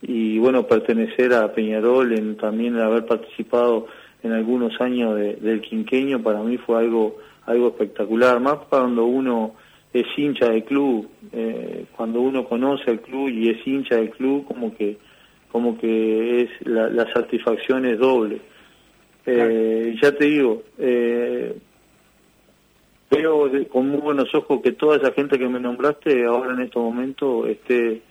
[0.00, 3.86] y bueno, pertenecer a Peñarol, en, también haber participado
[4.22, 9.56] en algunos años de- del quinqueño, para mí fue algo, algo espectacular, más cuando uno
[9.92, 14.46] es hincha del club, eh, cuando uno conoce al club y es hincha del club,
[14.46, 14.96] como que,
[15.50, 18.40] como que es la, la satisfacción es doble.
[19.26, 21.54] Eh, Ya te digo, eh,
[23.10, 26.60] veo de- con muy buenos ojos que toda esa gente que me nombraste ahora en
[26.62, 28.02] estos momentos esté,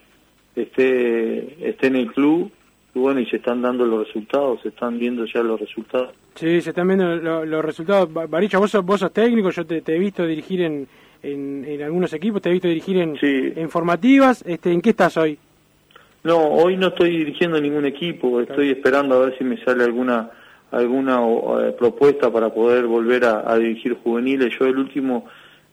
[0.55, 2.51] esté, esté en el club
[2.93, 6.11] y bueno, y se están dando los resultados, se están viendo ya los resultados.
[6.35, 8.11] Sí, se están viendo lo- los resultados.
[8.11, 10.87] Ba- Varilla, vos sos, vos sos técnico, yo te, te he visto dirigir en,
[11.23, 14.43] en, en algunos equipos, te he visto dirigir en, en formativas.
[14.47, 15.37] Este, ¿En qué estás hoy?
[16.23, 20.29] No, hoy no estoy dirigiendo ningún equipo, estoy esperando a ver si me sale alguna
[20.71, 24.53] alguna eh, propuesta para poder volver a, a dirigir juveniles.
[24.59, 25.25] Yo el último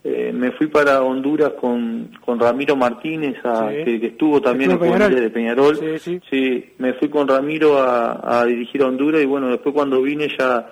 [0.03, 3.85] eh, me fui para Honduras con, con Ramiro Martínez, a- Sí.
[3.85, 5.77] que, que estuvo también en juveniles de Peñarol.
[5.99, 6.65] Sí, sí.
[6.79, 10.67] me fui con Ramiro a, a dirigir a Honduras y bueno, después cuando vine ya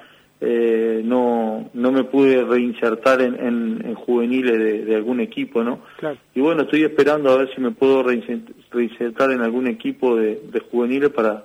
[0.46, 5.80] eh, no no me pude reinsertar en, en, en juveniles de, de algún equipo, ¿no?
[5.98, 6.18] Claro.
[6.34, 10.40] Y bueno, estoy esperando a ver si me puedo reinsert- reinsertar en algún equipo de,
[10.52, 11.44] de juveniles para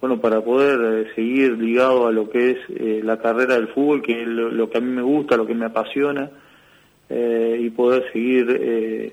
[0.00, 4.00] bueno para poder eh, seguir ligado a lo que es eh, la carrera del fútbol,
[4.02, 6.30] que es lo, lo que a mí me gusta, lo que me apasiona,
[7.08, 9.12] eh, y poder seguir, eh,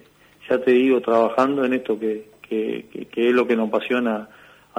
[0.49, 4.29] ya te digo, trabajando en esto que, que, que- que es lo que nos apasiona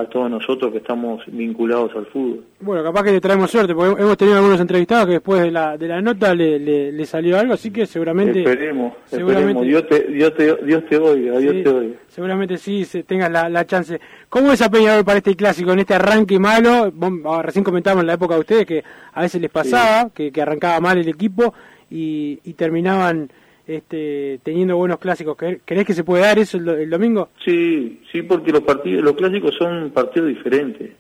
[0.00, 2.44] a todos nosotros que estamos vinculados al fútbol.
[2.60, 5.76] Bueno, capaz que le traemos suerte, porque hemos tenido algunos entrevistados que después de la,
[5.76, 8.40] de la nota le, le, le salió algo, así que seguramente...
[8.40, 9.66] Esperemos, seguramente- esperemos.
[9.66, 11.94] Dios te, Dios te, Dios te oiga, Dios Sí, te oiga.
[12.08, 14.00] Seguramente sí, se, tengas la, la chance.
[14.28, 16.90] ¿Cómo es a Peñarol para este clásico, en este arranque malo?
[16.92, 20.30] Vos, ah, recién comentábamos en la época de ustedes que a veces les pasaba, que,
[20.30, 21.52] que arrancaba mal el equipo
[21.90, 23.30] y, y terminaban
[23.68, 25.36] este, teniendo buenos clásicos.
[25.36, 27.28] ¿Cre- ¿Crees que se puede dar eso el, el domingo?
[27.44, 30.90] Sí, sí, porque los partidos, los clásicos son partidos diferentes.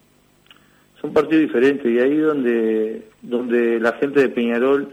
[1.00, 4.88] Son partidos diferentes y ahí donde donde la gente de Peñarol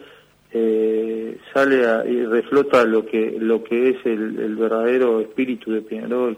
[0.51, 5.81] eh, sale a- y reflota lo que lo que es el, el verdadero espíritu de
[5.81, 6.37] Peñarol.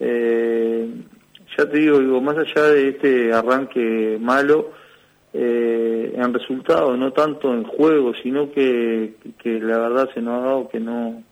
[0.00, 0.88] Eh,
[1.56, 4.72] ya te digo, digo, más allá de este arranque malo,
[5.34, 10.46] eh, en resultados, no tanto en juego, sino que, que la verdad se nos ha
[10.46, 11.22] dado que no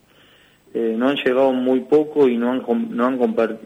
[0.73, 2.63] eh, no han llegado muy poco y no han
[2.97, 3.19] no han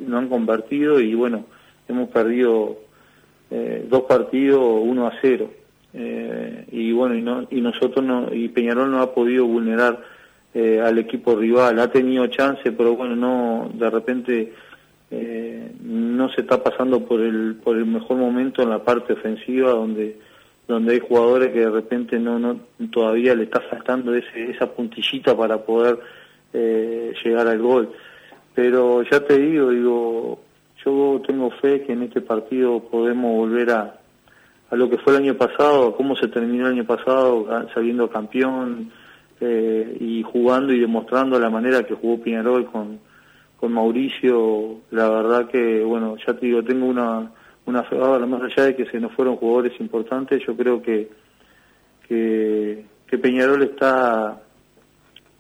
[0.07, 1.45] no han convertido y bueno
[1.89, 2.79] hemos perdido
[3.51, 5.51] eh, dos partidos uno a cero.
[5.97, 10.03] Eh, y bueno y, no, y nosotros no y Peñarol no ha podido vulnerar
[10.53, 11.79] eh, al equipo rival.
[11.79, 14.53] Ha tenido chance pero bueno no de repente
[15.11, 19.71] eh, no se está pasando por el por el mejor momento en la parte ofensiva
[19.71, 20.19] donde
[20.67, 22.61] donde hay jugadores que de repente no no
[22.91, 25.99] todavía le está faltando ese, esa puntillita para poder
[26.53, 27.91] eh, llegar al gol.
[28.55, 30.39] Pero ya te digo digo
[30.85, 34.01] yo tengo fe que en este partido podemos volver a
[34.71, 38.11] a lo que fue el año pasado, a cómo se terminó el año pasado, saliendo
[38.11, 38.91] campeón
[39.41, 42.99] eh, y jugando y demostrando la manera que jugó Peñarol con,
[43.57, 47.31] con Mauricio, la verdad que, bueno, ya te digo, tengo una,
[47.67, 51.09] una bárbara, más allá de que se nos fueron jugadores importantes, yo creo que,
[52.09, 52.85] que,
[53.23, 54.41] Peñarol está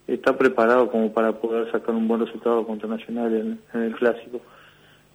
[0.06, 4.40] está preparado como para poder sacar un buen resultado contra Nacional en, el clásico.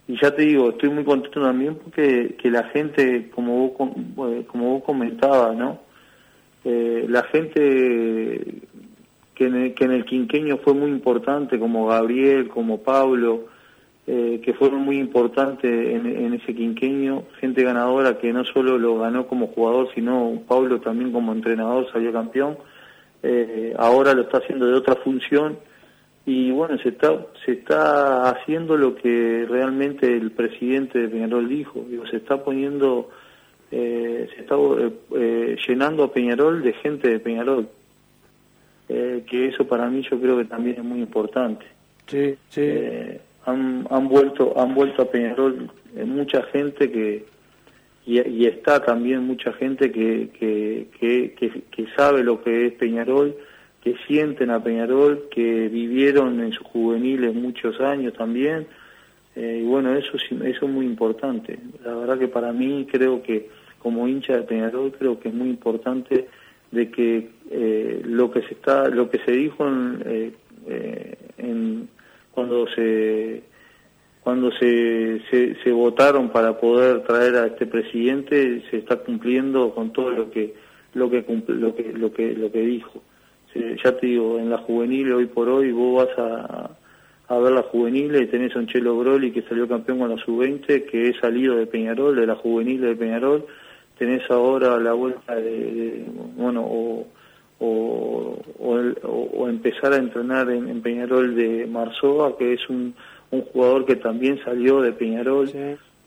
[0.07, 3.91] Y ya te digo, estoy muy contento también porque que la gente, como vos,
[4.30, 5.80] eh, como vos comentabas, ¿no?
[6.66, 8.45] Eh, la gente
[9.36, 13.45] que en, el, que en el quinqueño fue muy importante, como Gabriel, como Pablo,
[14.08, 19.00] eh, que fueron muy importantes en, en ese quinqueño, gente ganadora que no solo lo
[19.00, 22.58] ganó como jugador, sino Pablo también como entrenador salió campeón,
[23.22, 25.58] eh, ahora lo está haciendo de otra función
[26.26, 31.84] y bueno, se está, se está haciendo lo que realmente el presidente de Peñarol dijo,
[31.89, 33.10] digo, se está poniendo,
[33.72, 37.68] eh, se está eh, eh, llenando a Peñarol de gente de Peñarol,
[38.89, 41.66] eh, que eso para mí yo creo que también es muy importante.
[42.06, 42.62] Sí, sí.
[43.50, 47.26] Han, vuelto han vuelto a Peñarol eh, mucha gente que
[48.06, 53.36] y, está también mucha gente que que, sabe lo que es Peñarol
[53.84, 58.68] que sienten a Peñarol que vivieron en sus juveniles muchos años también.
[59.36, 61.60] Eh, y bueno eso eso es muy importante.
[61.86, 65.50] La verdad que para mí creo que como hincha de Peñarol creo que es muy
[65.50, 66.28] importante
[66.72, 70.32] de que eh, lo que se está lo que se dijo en, eh,
[70.68, 71.89] eh, en-
[72.40, 73.44] cuando se
[74.24, 75.22] cuando se,
[75.64, 80.54] se, votaron para poder traer a este presidente se está cumpliendo con todo lo que
[80.94, 83.02] lo que lo que lo que lo que dijo.
[83.84, 86.70] Ya te digo en la juvenil hoy por hoy vos vas a,
[87.28, 90.24] a ver la juvenil y tenés a un Chelo Broli que salió campeón con la
[90.24, 93.46] sub-20 que es salido de Peñarol de la juvenil de Peñarol.
[93.98, 95.42] Tenés ahora la vuelta de,
[95.74, 96.06] de-
[96.38, 97.08] bueno o
[97.60, 102.93] o, o, el- o- empezar a entrenar en, en Peñarol de Marzoa, que es un,
[103.32, 105.49] un jugador que también salió de Peñarol.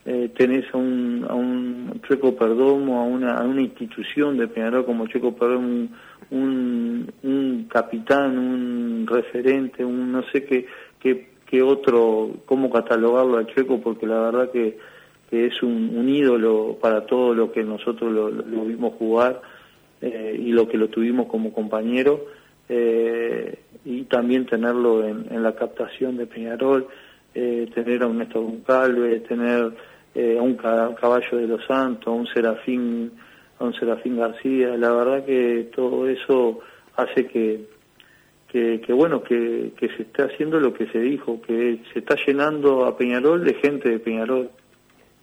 [0.04, 4.84] Eh, tenés a un, a un Chueco Perdomo, a una, a una institución de Peñarol
[4.84, 5.90] como Chueco Perdomo, un,
[6.30, 10.66] un, un capitán, un referente, un no sé qué,
[10.98, 14.78] qué, qué otro, cómo catalogarlo al Chueco, porque la verdad que,
[15.30, 19.40] que es un, un ídolo para todo lo que nosotros lo vimos jugar
[20.02, 22.26] eh, y lo que lo tuvimos como compañero
[22.68, 26.86] eh, y también tenerlo en, en la captación de Peñarol,
[27.34, 29.72] eh, tener a un Néstor Goncalves, tener
[30.14, 33.10] eh, a un ca- caballo de los Santos, a un Serafín,
[33.58, 36.60] a un Serafín García, la verdad que todo eso
[36.96, 37.60] hace que,
[38.48, 42.16] que, que bueno, que, que se esté haciendo lo que se dijo, que se está
[42.26, 44.50] llenando a Peñarol de gente de Peñarol.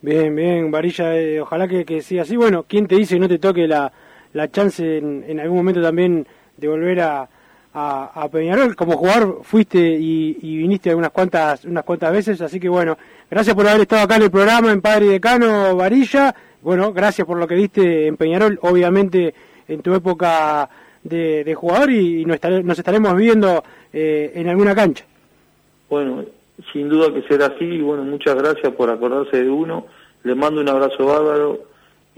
[0.02, 2.38] Bien, bien, Varilla, eh, ojalá que, que siga así.
[2.38, 3.92] Bueno, ¿quién te dice no te toque la,
[4.34, 6.26] la chance en, en algún momento también
[6.58, 7.28] de volver a,
[7.74, 8.76] a, Peñarol?
[8.76, 12.98] Como jugador fuiste y, viniste unas cuantas, unas cuantas veces, así que bueno,
[13.30, 16.34] gracias por haber estado acá en el programa en Padre y Decano, Varilla.
[16.62, 19.34] Bueno, gracias por lo que diste en Peñarol, obviamente
[19.68, 20.70] en tu época
[21.04, 23.64] de, de jugador y, nos, estare- nos estaremos viendo
[23.94, 25.06] eh, en alguna cancha.
[25.90, 26.26] Bueno,
[26.74, 29.86] sin duda que será así y bueno, muchas gracias por acordarse de uno.
[30.24, 31.62] Le mando un abrazo bárbaro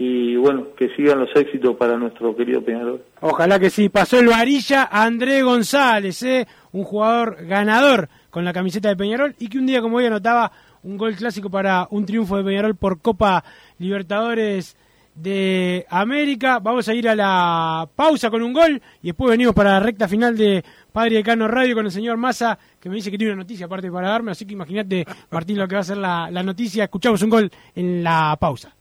[0.04, 3.04] y bueno, que sigan los éxitos para nuestro querido Peñarol.
[3.20, 3.88] Ojalá que sí.
[3.88, 6.44] Pasó el varilla André González, ¿eh?
[6.72, 10.50] un jugador ganador con la camiseta de Peñarol y que un día como hoy anotaba
[10.82, 13.44] un gol clásico para un triunfo de Peñarol por Copa
[13.78, 14.76] Libertadores
[15.14, 16.58] de América.
[16.58, 20.08] Vamos a ir a la pausa con un gol y después venimos para la recta
[20.08, 23.42] final de Padre Decano Radio con el señor Massa que me dice que tiene una
[23.44, 26.42] noticia aparte para darme, así que imagínate Martín lo que va a ser la, la
[26.42, 26.82] noticia.
[26.82, 28.74] Escuchamos un gol en la pausa.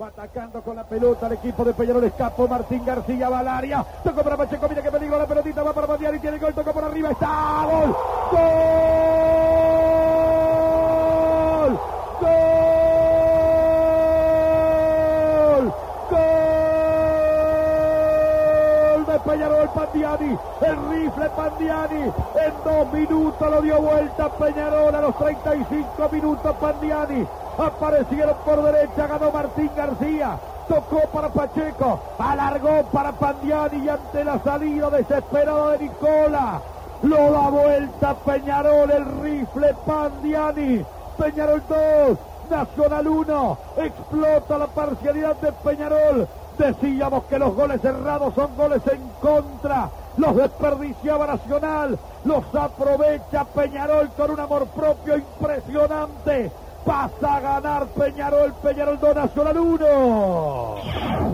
[0.00, 2.04] Va atacando con la pelota el equipo de Peñarol.
[2.04, 3.84] Escapó Martín García va al área.
[4.02, 4.66] Tocó para Pacheco.
[4.66, 5.62] Mira qué peligro la pelotita.
[5.62, 6.18] Va para Bandiari.
[6.18, 6.54] Tiene gol.
[6.54, 7.10] Tocó por arriba.
[7.10, 7.66] Está.
[7.66, 7.94] Gol.
[8.30, 8.40] Gol.
[12.22, 12.40] Gol.
[19.06, 19.68] de Peñarol
[20.20, 22.02] El rifle Pandiani.
[22.02, 27.26] En dos minutos lo dio vuelta Peñarol a los 35 minutos Pandiani.
[27.56, 30.38] Aparecieron por derecha, ganó Martín García.
[30.68, 36.60] Tocó para Pacheco, alargó para Pandiani y ante la salida desesperada de Nicola.
[37.02, 40.84] Lo da vuelta Peñarol, el rifle Pandiani.
[41.16, 42.18] Peñarol 2,
[42.50, 43.58] Nacional 1.
[43.78, 46.28] Explota la parcialidad de Peñarol.
[46.58, 49.88] Decíamos que los goles cerrados son goles en contra.
[50.20, 51.98] Los desperdiciaba Nacional.
[52.24, 56.52] Los aprovecha Peñarol con un amor propio impresionante.
[56.84, 60.76] Pasa a ganar Peñarol, Peñarol 2, Nacional 1.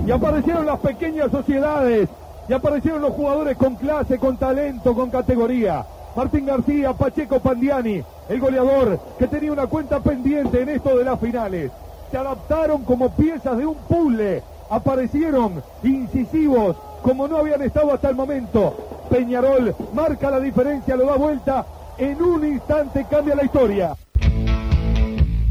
[0.07, 2.09] Y aparecieron las pequeñas sociedades.
[2.49, 5.85] Y aparecieron los jugadores con clase, con talento, con categoría.
[6.15, 11.19] Martín García, Pacheco Pandiani, el goleador que tenía una cuenta pendiente en esto de las
[11.19, 11.73] finales.
[12.13, 18.17] se adaptaron como piezas de un puzzle, aparecieron incisivos como no habían estado hasta el
[18.17, 18.75] momento.
[19.11, 21.65] Peñarol marca la diferencia, lo da vuelta,
[21.99, 23.97] en un instante cambia la historia.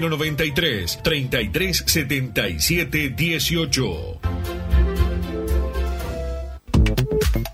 [0.00, 4.18] 093 3377 18.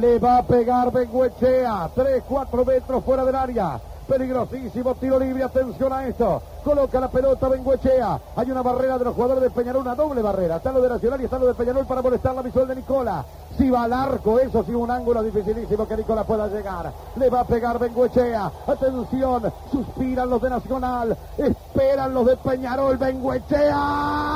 [0.00, 1.90] Le va a pegar Benguechea.
[1.94, 3.80] 3, 4 metros fuera del área.
[4.06, 5.42] Peligrosísimo tiro libre.
[5.42, 6.42] Atención a esto.
[6.62, 8.20] Coloca la pelota Benguechea.
[8.36, 9.80] Hay una barrera de los jugadores de Peñarol.
[9.80, 10.56] Una doble barrera.
[10.56, 13.24] Está lo de Nacional y está lo de Peñarol para molestar la visual de Nicola.
[13.56, 16.92] Si va al arco, eso sí, un ángulo dificilísimo que Nicola pueda llegar.
[17.16, 18.52] Le va a pegar Benguechea.
[18.66, 19.50] Atención.
[19.72, 21.16] Suspiran los de Nacional.
[21.38, 22.98] Esperan los de Peñarol.
[22.98, 24.26] Benguechea.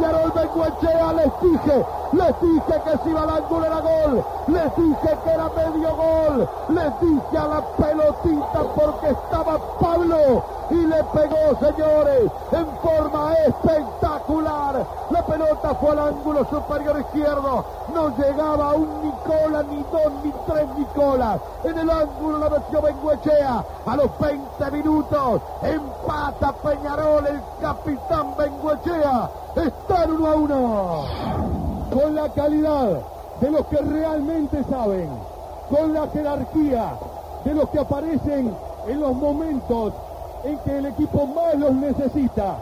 [0.00, 5.30] de Les dije, les dije que si iba al ángulo era gol, les dije que
[5.30, 12.66] era medio gol, les dije a la pelotita porque estaba Pablo y pegó, señores, en
[12.82, 14.86] forma espectacular.
[15.10, 20.66] La pelota fue al ángulo superior izquierdo, no llegaba un Nicola, ni dos, ni tres
[20.78, 21.40] Nicolas.
[21.64, 25.42] En el ángulo la metió Benguechea a los 20 minutos.
[25.62, 29.30] Empata Peñarol, el capitán Benguechea.
[29.56, 31.04] Está en uno a uno.
[31.92, 33.00] Con la calidad
[33.40, 35.10] de los que realmente saben,
[35.68, 36.94] con la jerarquía
[37.44, 38.54] de los que aparecen
[38.86, 39.92] en los momentos
[40.44, 42.58] en que el equipo más los necesita,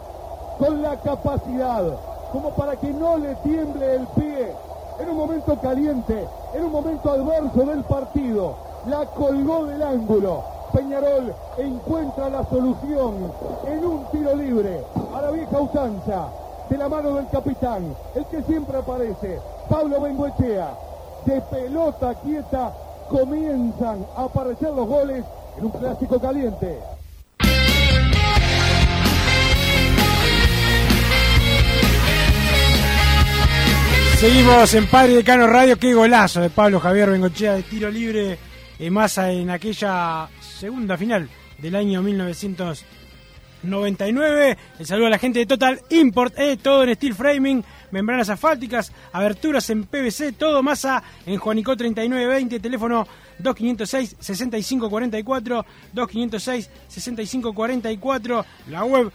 [0.57, 1.83] con la capacidad
[2.31, 4.53] como para que no le tiemble el pie
[4.99, 8.55] en un momento caliente, en un momento adverso del partido,
[8.85, 10.43] la colgó del ángulo.
[10.71, 13.31] Peñarol encuentra la solución
[13.67, 16.29] en un tiro libre a la vieja usanza
[16.69, 20.73] de la mano del capitán, el que siempre aparece, Pablo Bengoechea.
[21.25, 22.73] De pelota quieta
[23.09, 25.25] comienzan a aparecer los goles
[25.57, 26.79] en un clásico caliente.
[34.21, 35.79] Seguimos en Padre Decano Radio.
[35.79, 38.37] Qué golazo de Pablo Javier Bengochea de tiro libre
[38.77, 44.57] en masa en aquella segunda final del año 1999.
[44.77, 48.93] El saludo a la gente de Total Import, eh, todo en steel framing, membranas asfálticas,
[49.11, 53.07] aberturas en PVC, todo masa en Juanico 3920, teléfono
[53.39, 59.11] 2506 6544, 2506 6544, la web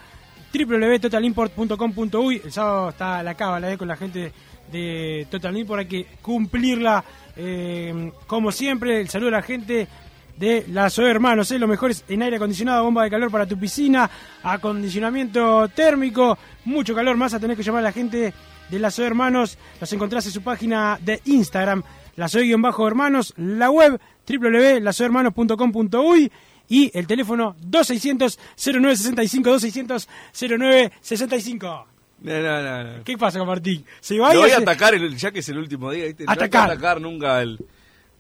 [0.53, 2.43] www.totalimport.com.uy.
[2.45, 4.33] El sábado está la cábala eh, con la gente
[4.71, 7.05] de Total Import, hay que cumplirla
[7.37, 9.01] eh, como siempre.
[9.01, 9.89] El saludo a la gente
[10.37, 13.59] de la SOE Hermanos, eh, los mejores en aire acondicionado, bomba de calor para tu
[13.59, 14.11] piscina,
[14.43, 18.33] acondicionamiento térmico, mucho calor más a tener que llamar a la gente
[18.71, 19.59] de la SOE Hermanos.
[19.81, 21.83] Los encontrás en su página de Instagram,
[22.17, 26.33] la SOE-Hermanos, la web www.lasoehermanos.com.uy
[26.69, 31.96] y el teléfono 2600 0965 2600 0965.
[32.23, 33.05] No, no, no, no.
[33.05, 33.85] ¿Qué pasa con Martín?
[34.01, 36.07] Se va Lo y voy a atacar, el- ya que es el último día.
[36.07, 36.25] ¿viste?
[36.25, 36.71] No hay que Atacar.
[36.71, 37.59] atacar nunca al,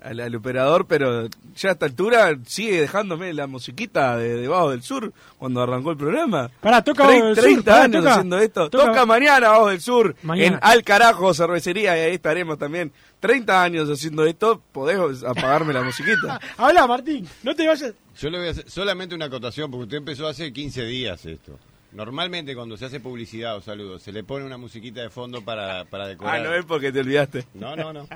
[0.02, 4.82] al, al operador, pero ya a esta altura sigue dejándome la musiquita de debajo del
[4.82, 6.50] sur cuando arrancó el programa.
[6.60, 8.70] Pará, toca Bajo del 30 Sur, pará, años toca- haciendo esto.
[8.70, 10.46] toca- Toca, mañana Bajo del Sur, Mañana.
[10.48, 12.92] en Al Carajo Cervecería, y ahí estaremos también.
[13.18, 16.38] 30 años haciendo esto, podés apagarme la musiquita.
[16.58, 17.94] Habla, Martín, no te vayas.
[18.20, 21.58] Yo le voy a hacer solamente una acotación, porque usted empezó hace 15 días esto.
[21.92, 25.84] Normalmente cuando se hace publicidad o saludos, se le pone una musiquita de fondo para,
[25.86, 26.40] para decorar.
[26.40, 27.44] Ah, no es porque te olvidaste.
[27.54, 28.06] No, no, no.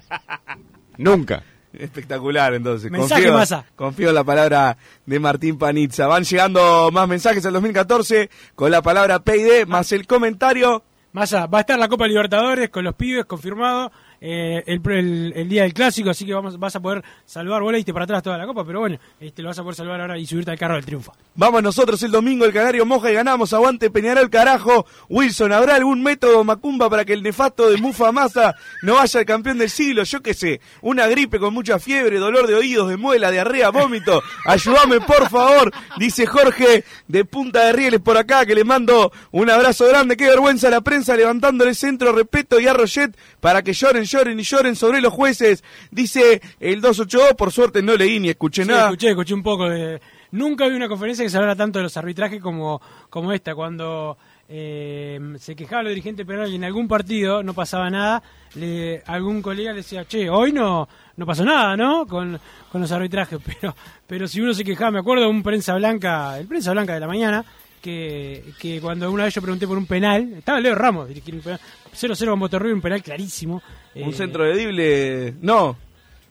[0.98, 1.42] Nunca.
[1.72, 2.90] Espectacular, entonces.
[2.90, 3.64] Mensaje, confío, Massa.
[3.76, 6.08] confío en la palabra de Martín Panizza.
[6.08, 10.82] Van llegando más mensajes al 2014 con la palabra PID más el comentario.
[11.12, 13.92] Massa, va a estar la Copa Libertadores con los pibes, confirmado.
[14.20, 18.36] Eh, el, día del clásico, así que vas a poder salvar, vos para atrás toda
[18.36, 20.74] la copa, pero bueno, este, lo vas a poder salvar ahora y subirte al carro
[20.74, 21.12] del triunfo.
[21.34, 23.52] Vamos nosotros el domingo, el Canario moja y ganamos.
[23.52, 24.86] Aguante Peñarol, carajo.
[25.08, 29.26] Wilson, ¿habrá algún método macumba para que el nefasto de Mufa Massa no vaya al
[29.26, 30.04] campeón del siglo?
[30.04, 34.22] Yo qué sé, una gripe con mucha fiebre, dolor de oídos, de muela, diarrea, vómito.
[34.44, 39.48] Ayúdame, por favor, dice Jorge de Punta de Rieles por acá, que le mando un
[39.48, 40.16] abrazo grande.
[40.16, 44.42] Qué vergüenza la prensa levantándole centro, respeto y a Roget para que lloren, lloren y
[44.42, 45.62] lloren sobre los jueces.
[45.90, 48.84] Dice el 282, por suerte no leí ni escuché Sí, nada.
[48.84, 50.00] escuché, escuché un poco de...
[50.32, 54.16] Nunca vi una conferencia que se hablara tanto de los arbitrajes como, como esta, cuando
[54.48, 58.22] eh, se quejaba los dirigentes Peñarol y en algún partido no pasaba nada,
[58.54, 62.06] le, algún colega le decía, che, hoy no no pasó nada, ¿no?
[62.06, 62.38] Con,
[62.70, 63.74] con los arbitrajes, pero
[64.06, 67.00] pero si uno se quejaba, me acuerdo de un prensa blanca, el prensa blanca de
[67.00, 67.44] la mañana,
[67.80, 71.44] que, que cuando una vez yo pregunté por un penal, estaba Leo Ramos dirigiendo un
[71.44, 71.60] penal,
[71.94, 73.62] 0-0 con Botorrio, un penal clarísimo.
[73.94, 75.34] Un eh, centro de Dible.
[75.40, 75.76] No.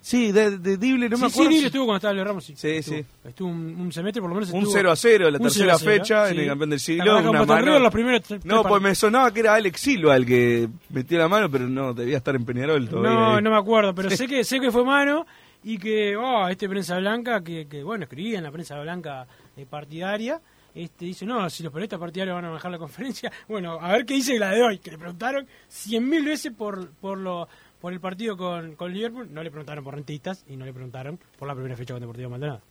[0.01, 1.43] Sí, de, de Dible, no sí, me acuerdo.
[1.43, 2.53] Sí, si- Dible estuvo cuando estaba Leo Ramos, sí.
[2.55, 3.05] Sí, estuvo, sí.
[3.25, 5.75] Estuvo un, un semestre, por lo menos Un estuvo- 0 a 0, la tercera 0
[5.75, 7.15] a 0, fecha en el campeón del ¿Te siglo.
[7.17, 7.79] con Una mano...
[7.79, 11.17] los primeros tres- No, tres pues me sonaba que era Alex Silva el que metió
[11.17, 13.09] la mano, pero no, debía estar en Peñarol todavía.
[13.11, 13.43] No, ahí.
[13.43, 15.25] no me acuerdo, pero sé que sé que fue mano
[15.65, 19.27] y que oh, este prensa blanca que, que, bueno escribía en la prensa blanca
[19.57, 20.39] eh, partidaria
[20.73, 24.05] este dice no si los periodistas partidarios van a manejar la conferencia bueno a ver
[24.05, 27.47] qué dice la de hoy que le preguntaron cien mil veces por por lo
[27.79, 29.29] por el partido con, con Liverpool.
[29.31, 32.29] No le preguntaron por rentistas y no le preguntaron por la primera fecha con Deportivo
[32.29, 32.61] Maldonado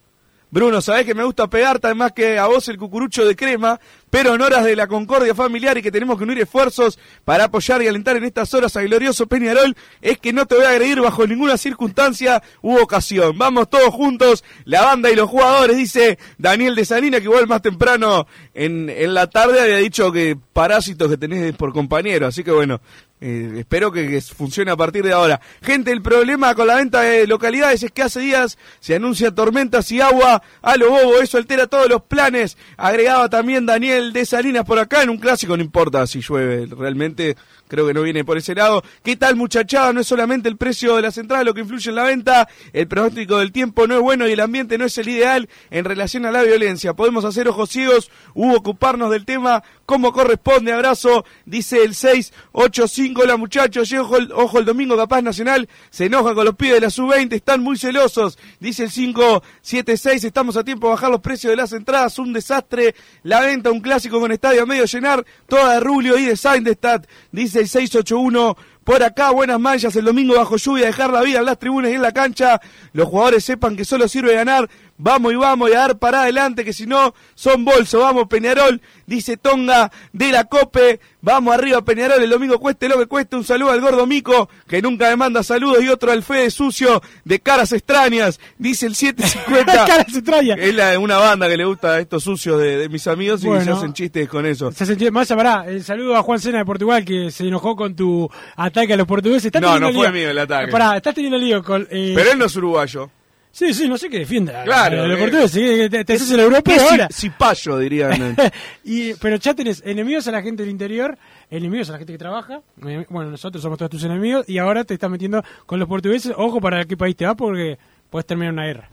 [0.51, 3.79] Bruno, sabés que me gusta pegarte más que a vos el cucurucho de crema,
[4.09, 7.83] pero en horas de la concordia familiar y que tenemos que unir esfuerzos para apoyar
[7.83, 11.03] y alentar en estas horas al glorioso Peñarol, es que no te voy a agredir
[11.03, 13.37] bajo ninguna circunstancia u ocasión.
[13.37, 17.61] Vamos todos juntos, la banda y los jugadores, dice Daniel de Salina, que igual más
[17.61, 22.53] temprano en, en la tarde había dicho que parásitos que tenés por compañero, así que
[22.53, 22.81] bueno,
[23.21, 25.41] eh, espero que, que funcione a partir de ahora.
[25.63, 29.91] Gente, el problema con la venta de localidades es que hace días se anuncian tormentas
[29.91, 31.21] y agua a lo bobo.
[31.21, 32.57] Eso altera todos los planes.
[32.77, 35.03] Agregaba también Daniel de Salinas por acá.
[35.03, 36.67] En un clásico no importa si llueve.
[36.67, 37.37] Realmente
[37.69, 38.83] creo que no viene por ese lado.
[39.03, 39.93] ¿Qué tal muchachada?
[39.93, 42.49] No es solamente el precio de las entradas lo que influye en la venta.
[42.73, 45.85] El pronóstico del tiempo no es bueno y el ambiente no es el ideal en
[45.85, 46.95] relación a la violencia.
[46.95, 50.73] Podemos hacer ojos ciegos u ocuparnos del tema como corresponde.
[50.73, 53.23] Abrazo, dice el 685.
[53.23, 55.69] Hola muchachos, ojo, ojo el domingo capaz nacional.
[55.91, 58.39] Se enoja con los pibes de la sub-20, están muy celosos.
[58.61, 62.19] Dice el 576, estamos a tiempo de bajar los precios de las entradas.
[62.19, 62.95] Un desastre.
[63.23, 65.25] La venta, un clásico con estadio a medio llenar.
[65.49, 67.05] Toda de Rubio y de Sindestad.
[67.33, 68.57] Dice el 681.
[68.85, 71.95] Por acá, buenas manchas el domingo bajo lluvia, dejar la vida en las tribunas y
[71.95, 72.61] en la cancha.
[72.93, 74.69] Los jugadores sepan que solo sirve ganar.
[74.97, 78.01] Vamos y vamos y a dar para adelante, que si no, son bolso.
[78.01, 81.01] Vamos, Peñarol, dice Tonga de la Cope.
[81.21, 83.35] Vamos arriba, Peñarol, el domingo cueste lo que cueste.
[83.35, 85.83] Un saludo al gordo Mico, que nunca me manda saludos.
[85.83, 89.73] Y otro al Fede Sucio, de caras extrañas, dice el 750.
[89.87, 90.59] Caras extrañas.
[90.61, 93.49] Es la- una banda que le gusta a estos sucios de, de mis amigos y
[93.49, 93.65] Bueno.
[93.65, 94.71] se hacen chistes con eso.
[94.71, 97.97] Se sentía, más pará, el saludo a Juan Sena de Portugal que se enojó con
[97.97, 99.47] tu ataque a los portugueses.
[99.47, 100.13] ¿Estás No, no fue lío?
[100.13, 100.71] mío el ataque.
[100.71, 101.83] Pará, estás teniendo lío con.
[101.91, 103.11] eh, Pero él no es uruguayo.
[103.59, 104.63] Sí, sí, no sé qué defienda.
[104.63, 107.09] Claro, Los eh, portugueses, que te, te haces el europeo ¿Qué ahora.
[107.09, 108.37] ci- cipayo, dirían.
[108.85, 111.19] y, pero ya tenés enemigos a la gente del interior,
[111.51, 112.61] enemigos a la gente que trabaja.
[112.87, 116.33] eh, Bueno, nosotros somos todos tus enemigos y ahora te estás metiendo con los portugueses.
[116.37, 117.79] Ojo para qué país te vas porque
[118.11, 118.91] puedes terminar una guerra.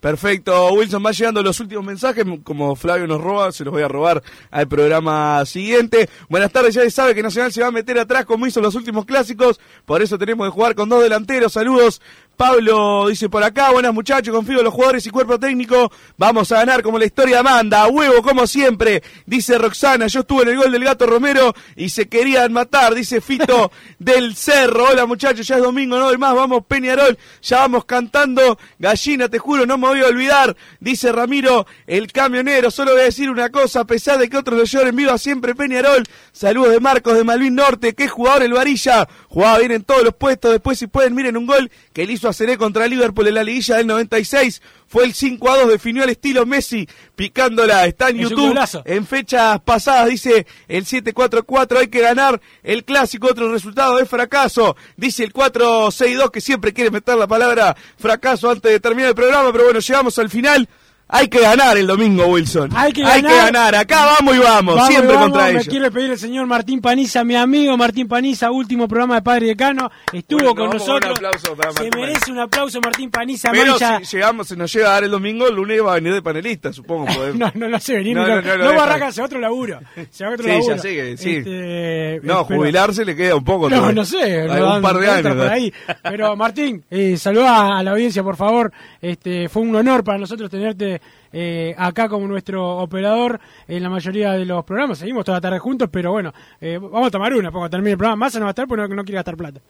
[0.00, 3.88] Perfecto, Wilson, va llegando los últimos mensajes, como Flavio nos roba, se los voy a
[3.88, 6.08] robar al programa siguiente.
[6.30, 8.64] Buenas tardes, ya se sabe que Nacional se va a meter atrás como hizo en
[8.64, 11.52] los últimos clásicos, por eso tenemos que jugar con dos delanteros.
[11.52, 12.00] Saludos,
[12.40, 16.60] Pablo dice por acá, buenas muchachos, confío en los jugadores y cuerpo técnico, vamos a
[16.60, 20.56] ganar como la historia manda, a huevo como siempre, dice Roxana, yo estuve en el
[20.56, 25.56] gol del gato Romero y se querían matar, dice Fito del Cerro, hola muchachos, ya
[25.56, 29.88] es domingo, no hay más, vamos Peñarol, ya vamos cantando, gallina, te juro, no me
[29.88, 34.16] voy a olvidar, dice Ramiro, el camionero, solo voy a decir una cosa, a pesar
[34.16, 38.08] de que otros lo lloren viva siempre Peñarol, saludos de Marcos de Malvin Norte, qué
[38.08, 41.70] jugador el Varilla, jugaba bien en todos los puestos, después si pueden miren un gol
[41.92, 45.50] que le hizo a Seré contra Liverpool en la liguilla del 96, fue el 5
[45.50, 50.46] a 2, definió al estilo Messi, picándola, está en Es YouTube, en fechas pasadas dice
[50.68, 56.40] el 7-4-4, hay que ganar el clásico, otro resultado de fracaso, dice el 4-6-2 que
[56.40, 60.30] siempre quiere meter la palabra fracaso antes de terminar el programa, pero bueno, llegamos al
[60.30, 60.68] final.
[61.12, 62.70] Hay que ganar el domingo, Wilson.
[62.74, 63.74] Hay que Hay que ganar.
[63.74, 64.74] Acá vamos y vamos.
[64.76, 65.66] Vamos, siempre vamos, contra me ellos.
[65.68, 69.90] quiere pedir el señor Martín Paniza, mi amigo Martín Paniza, último programa de Padre Decano,
[70.12, 71.18] estuvo Bueno, con nosotros.
[71.18, 73.98] para Se merece un aplauso Martín Paniza, Pero mancha.
[74.04, 76.22] si llegamos, se nos llega a dar el domingo, el lunes va a venir de
[76.22, 77.06] panelista, supongo.
[77.34, 78.16] No, no lo hace venir.
[78.16, 79.80] No, No, no, no no otro laburo.
[80.10, 80.76] Se va otro Sí, laburo.
[80.76, 81.36] ya sé que sí.
[81.36, 83.68] Este, No, jubilarse le queda un poco.
[83.68, 83.94] No, todavía.
[83.94, 84.42] no sé.
[84.50, 85.36] Hay un par de años.
[85.36, 85.72] por ahí.
[86.02, 88.72] Pero Martín, eh, saluda a la audiencia, por favor.
[89.00, 90.99] Este, fue un honor para nosotros tenerte
[91.32, 94.98] eh, acá como nuestro operador en la mayoría de los programas.
[94.98, 97.98] Seguimos toda la tarde juntos, pero bueno, eh, vamos a tomar una cuando termine el
[97.98, 98.16] programa.
[98.26, 99.60] Massa no va a estar porque no, no quiere gastar plata.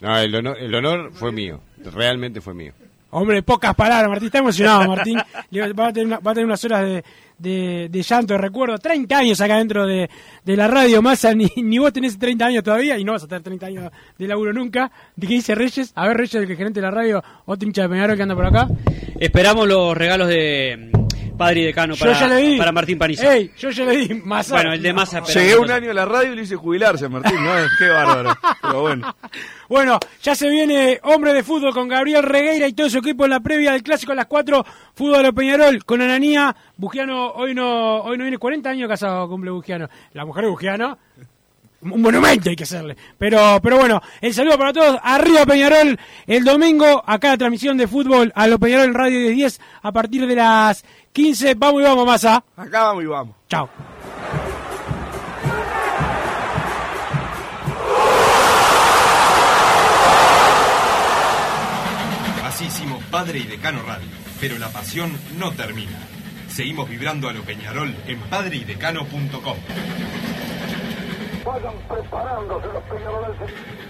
[0.00, 1.60] No, el honor, el honor fue mío.
[1.94, 2.72] Realmente fue mío.
[3.10, 4.26] Hombre, pocas palabras, Martín.
[4.26, 5.16] Está emocionado, Martín.
[5.18, 7.04] Va a tener, una- va a tener unas horas de,
[7.38, 8.76] de, de llanto, de recuerdo.
[8.76, 10.10] 30 años acá dentro de,
[10.44, 11.32] de la radio, Massa.
[11.32, 14.26] Ni, ni vos tenés 30 años todavía y no vas a tener 30 años de
[14.28, 14.90] laburo nunca.
[15.14, 15.92] ¿De qué dice Reyes?
[15.94, 18.34] A ver, Reyes, el que gerente de la radio, otro hincha de Peñarol que anda
[18.34, 18.68] por acá.
[19.18, 20.90] Esperamos los regalos de,
[21.36, 22.56] Padre y decano Yo para, ya le di.
[22.58, 23.34] para Martín Paniza.
[23.34, 24.54] Ey, yo ya le di Massa.
[24.54, 25.22] Bueno, el de Massa.
[25.22, 27.50] pero Llegué no un año a la radio y le hice jubilarse a Martín, ¿no?
[27.78, 28.34] Qué bárbaro.
[28.62, 29.14] Pero bueno.
[29.68, 33.30] Bueno, ya se viene hombre de fútbol con Gabriel Regueira y todo su equipo en
[33.30, 34.64] la previa del clásico a las 4.
[34.94, 36.54] Fútbol de Peñarol con Ananía.
[36.76, 39.88] Bugiano hoy no hoy no viene 40 años casado cumple Bugiano.
[40.12, 40.98] La mujer de Bugiano.
[41.92, 42.96] Un monumento hay que hacerle.
[43.18, 44.98] Pero, pero bueno, el saludo para todos.
[45.02, 45.98] Arriba Peñarol.
[46.26, 50.26] El domingo, acá la transmisión de fútbol a lo Peñarol en Radio 10 a partir
[50.26, 51.54] de las 15.
[51.54, 52.44] Vamos y vamos, Massa.
[52.56, 53.36] Acá vamos y vamos.
[53.48, 53.68] Chao.
[62.44, 64.08] Así hicimos Padre y Decano Radio,
[64.40, 65.98] pero la pasión no termina.
[66.48, 69.56] Seguimos vibrando a lo Peñarol en padreidecano.com.
[71.46, 73.85] Vayan preparándose los peñaroles.